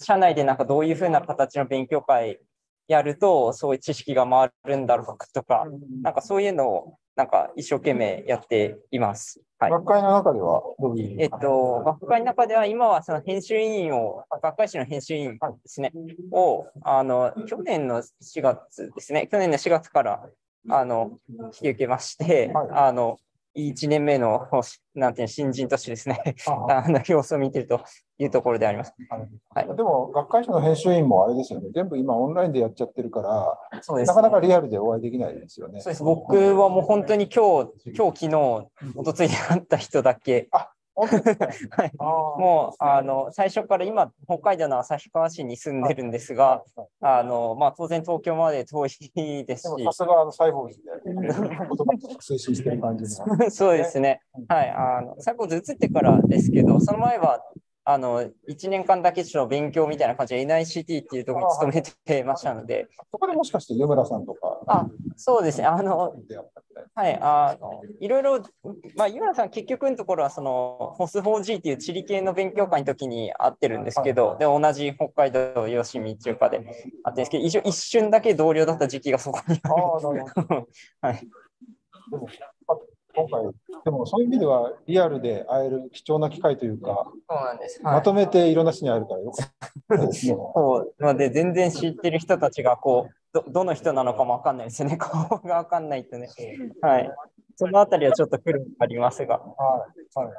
[0.00, 2.40] 社内でなんかどういうふうな形の勉強会
[2.88, 5.66] やるとそういう知識が回るんだろうかとか、
[6.02, 9.42] なんかそういうのをなんか一生懸命やっています。
[9.58, 15.92] はい、学会の中ではどういうえっと、学会の中では今はその編集委員を、学会誌の編集委員ですね、
[16.32, 20.26] を、あの、去年の4月ですね、去年の4月から、
[20.70, 23.18] あの、引き受けまして、はい、あの、
[23.56, 24.48] 1年目の、
[24.94, 27.80] なんていう新人としてですね、あの様子を見ていると
[28.18, 28.94] いうところであります。
[29.50, 35.80] はい、でも、学会誌の編集員もあれですよね、全部今オンラインでやっちゃってるから、そうです、ね、なかなかリアルでお会いできないですよね。
[35.80, 36.02] そうです。
[36.02, 40.48] 僕はもう本当に今日、今日昨日、おとついで会った人だけ。
[40.50, 46.62] あはい、もうあの最初から今、北海道の旭川市に住んでるんですが、
[47.00, 49.84] あのまあ、当然東京まで遠いですし。
[49.84, 51.66] さすがサイボーズで、言葉
[52.20, 53.06] 推進してる感じ、
[53.50, 54.20] そうですね。
[54.48, 57.42] はい、あのサイボーズ移ってからですけど、その前は
[57.84, 62.86] あの、1年間だけちょっと勉強みたいな感じで NICT っていうところに勤めてましたので。
[63.10, 64.60] そこでもしかして湯村さんとか。
[64.68, 65.66] あ、そうですね。
[65.66, 66.14] あの、
[66.94, 68.42] はい、あの、いろいろ、
[68.96, 76.76] まあ、湯村さん結局のところは、その、FOS4G っていう地理系の勉強会の時に会ってるんですけど、で、同じ北海道吉見中華で会って
[77.06, 79.74] るんですけど、一一瞬だけ同僚だった時期がそこにある。
[81.02, 81.28] はい。
[83.14, 83.42] 今回、
[83.84, 90.34] でもそういう意味ではリアルで会える貴重な機会というか、そうなんです、はい、まとめていろんな人に会えるからよかったですね。
[90.34, 94.96] そうので、全然知ってる人たちがこうど、どの人なのかもわかんないですよね。
[95.00, 96.28] 顔がわかんないとね。
[96.80, 97.10] はい。
[97.56, 99.38] そのあたりはちょっと苦労ありますが。
[99.38, 100.18] はい。
[100.18, 100.36] はい、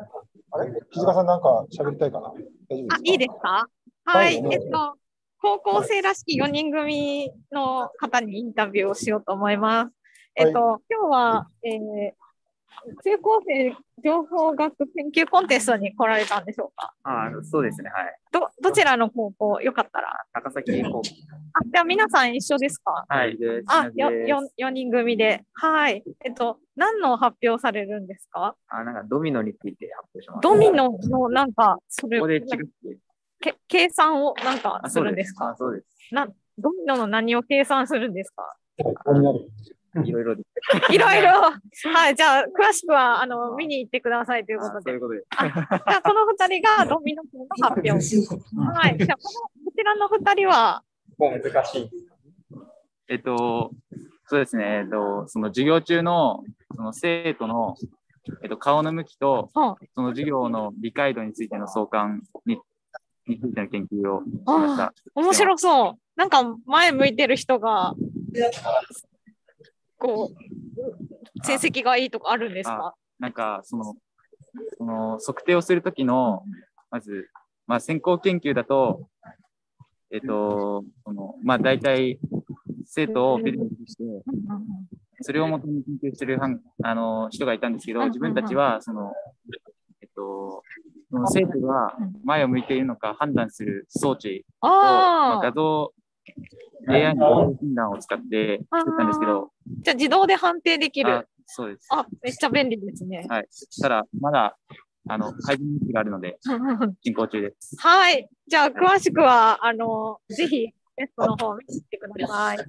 [0.52, 0.82] あれ？
[0.92, 2.34] 木塚さんなんか喋りたいかな？
[2.70, 2.98] 大丈夫ですか？
[3.04, 3.68] いいですか？
[4.06, 4.36] はい。
[4.36, 4.96] えっと、
[5.42, 9.92] 高校生らしき4人組の方にインタビューをしようと思います。
[10.36, 12.12] えっと、はい、今日は、えー、
[13.04, 14.74] 中高生情報学
[15.14, 16.94] 研究コンテストに来られたんでしょうか？
[17.04, 18.18] あそうですね、はい。
[18.32, 20.26] ど、どちらの高校、よかったら？
[20.34, 21.02] 高崎高校。
[21.54, 23.06] あ、じゃあ皆さん一緒ですか？
[23.08, 23.38] はい。
[23.68, 25.44] あ、よ、よ、4人組で。
[25.54, 26.04] はい。
[26.26, 28.56] えっと、何の発表されるんですか？
[28.68, 30.40] あ、なんかドミノについて発表します。
[30.42, 32.42] ドミノのなんか、それここで。
[33.40, 35.56] け計算をなんかするんですか？
[35.58, 36.14] そうです。
[36.14, 38.56] な、ドミノの何を計算するんですか？
[40.04, 40.36] いろいろい
[40.98, 41.30] ろいろ。
[41.94, 42.16] はい。
[42.16, 44.84] じゃあ、詳しくは、あの、見に行ってくださいということで。
[44.84, 45.24] そういうことで。
[45.38, 47.92] あじゃあ、この二人がドミノの発表。
[47.92, 48.02] はい。
[48.02, 50.84] じゃあ、この、こちらの二人は？
[51.18, 51.90] もう難しい。
[53.10, 53.72] えっと、
[54.26, 54.84] そうですね。
[54.84, 56.44] えっと、その授業中の、
[56.76, 57.76] その生徒の、
[58.42, 62.58] えっと、顔の向きと、その授業の理解度についての相関に
[63.28, 64.94] についての研究をしました。
[65.16, 65.94] 面白そう。
[66.16, 67.94] なんか前向いてる人が
[70.04, 72.94] こう、成績がいいとかあるんですか？
[73.20, 73.96] なんか、その、
[74.78, 76.44] その測定をするときの、
[76.92, 77.30] まず、
[77.66, 79.08] まあ、先行研究だと、
[80.12, 82.20] えっ、と、その、まあ、大体、
[82.86, 84.04] 生徒をフィルムにして、
[85.22, 86.38] それをもとに研究してる
[86.84, 89.14] あの人がいたんですけど、自分たちは、その、
[90.02, 90.62] えっと、
[91.10, 91.96] その生徒が
[92.26, 95.94] 前を向いているのか判断する装置を、まあ、画像
[96.90, 99.52] AI の診断を使って作ったんですけど。
[99.84, 101.28] じゃあ自動で判定できる。
[101.46, 101.88] そうです。
[101.92, 103.26] あ、めっちゃ便利ですね。
[103.30, 103.48] はい。
[103.82, 104.58] ただ、まだ、
[105.10, 106.38] あの、改善があるので、
[107.04, 107.76] 進行中です。
[107.80, 108.30] はい。
[108.48, 112.58] じゃあ、詳しくは、あの、ぜひ、テストの方を見てください。
[112.58, 112.68] はい。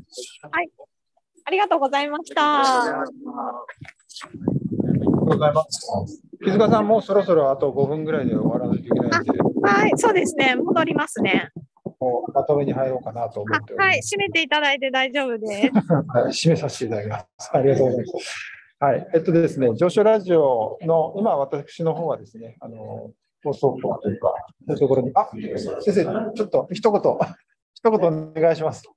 [1.46, 2.60] ありがとうございました。
[2.60, 6.22] ありがとうございます。
[6.42, 9.32] 木塚さん、もうそろそろあと5分ぐらいで終わらないといけないんで。
[9.62, 10.56] はい、そうですね。
[10.56, 11.50] 戻りますね。
[12.32, 15.52] まとめに入ろうかなと思ってはい、締めていただいて大丈夫です。
[16.08, 17.50] はい、締めさせていただきます。
[17.52, 18.54] ありがとうございます。
[18.80, 23.10] はい、えっとですね、上昇ラジオの、今私の方はですね、あの、
[23.42, 24.34] 放送部というか、
[24.66, 25.28] そういうところに、あ、
[25.80, 27.00] 先生、ちょっと一言、
[27.74, 28.90] 一言お願いします。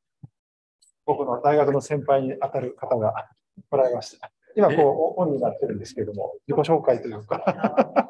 [1.06, 3.30] 僕の大学の先輩に当たる方が
[3.70, 4.32] 来られました。
[4.58, 8.10] 今、こう、オンになってるんですけれども、自己紹介というか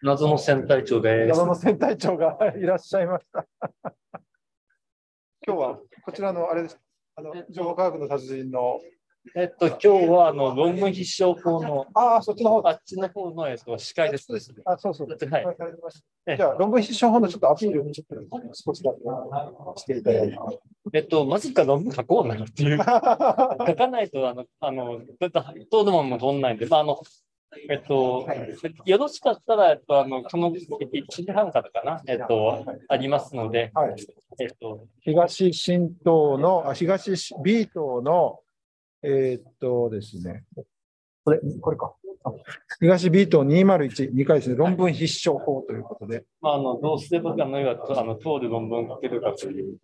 [0.00, 1.28] 謎の戦隊長です。
[1.28, 3.44] 謎の戦隊長が いらっしゃいました
[5.44, 6.80] 今日はこちらのあれです。
[7.16, 8.80] あの情報科学の達人の
[9.34, 14.26] えっと、今日はあの論文必勝法の、ああ、そっちの方あっちの方の、えっと、司会です。
[14.64, 15.08] あ、そうそう。
[15.08, 16.36] はい。
[16.36, 20.38] じゃあ、論文必勝法のちょっとアピールをちょっと少しだけしていただいて。
[20.92, 22.78] えっと、まずか論文書こうなっていう。
[22.78, 27.00] 書かないと、あの、あの、だってトーナメントも取んないんで、まあ、あの、
[27.68, 28.26] えっと、
[28.84, 33.72] よろしかったら、えっと、あの、その1時半からかな、えっと、ありますので、
[34.38, 38.40] えっと、東新島の、あ東 B 島の、
[39.08, 40.44] えー、っとですね、
[41.24, 41.94] これ、これか。
[42.80, 46.24] 東 B 島201、2回ですね、論文必勝法ということで。
[46.40, 49.76] まあ、あのどうすればあの要はあの通る論文書けるかという、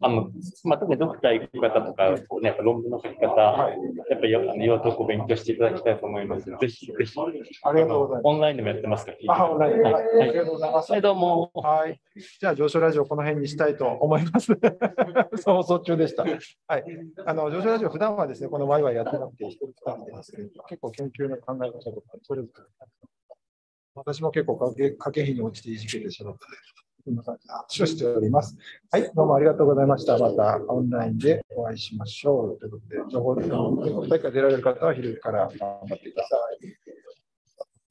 [0.00, 0.28] あの
[0.64, 6.46] まあ、特にドクター行く方とか、こうね、やっぱ論文の書き方、やっぱりいろいろとこう勉強していただきたいと思います。
[6.46, 7.14] ぜひ、ぜひ。
[7.62, 8.20] ありがとうございます。
[8.24, 9.18] オンラインでもやってますから。
[9.34, 9.82] あ、オンラインで。
[9.82, 10.92] はい、ありがとうございます。
[10.92, 11.50] はい、どうも。
[11.54, 12.00] はい。
[12.40, 14.52] じゃあ、上昇ラジオ、この辺にしたいと思います。
[15.44, 16.24] 放送中でした。
[16.24, 16.28] は
[16.78, 16.84] い。
[17.26, 19.66] あの、上昇ラジオ、普段はですね、このワイワイやってなくて、一人
[20.06, 22.86] でですけど、結構研究の考え方とか、それぞれ
[23.94, 26.58] 私も結構かけかけ費に落ちていじけてしまったので、
[27.06, 28.56] こんな感じで話をしております。
[28.90, 30.18] はい、どうもありがとうございました。
[30.18, 32.58] またオンラインでお会いしましょう。
[32.58, 33.34] ということで、情報、
[34.06, 37.05] 大会出られる方は昼から頑張ってください。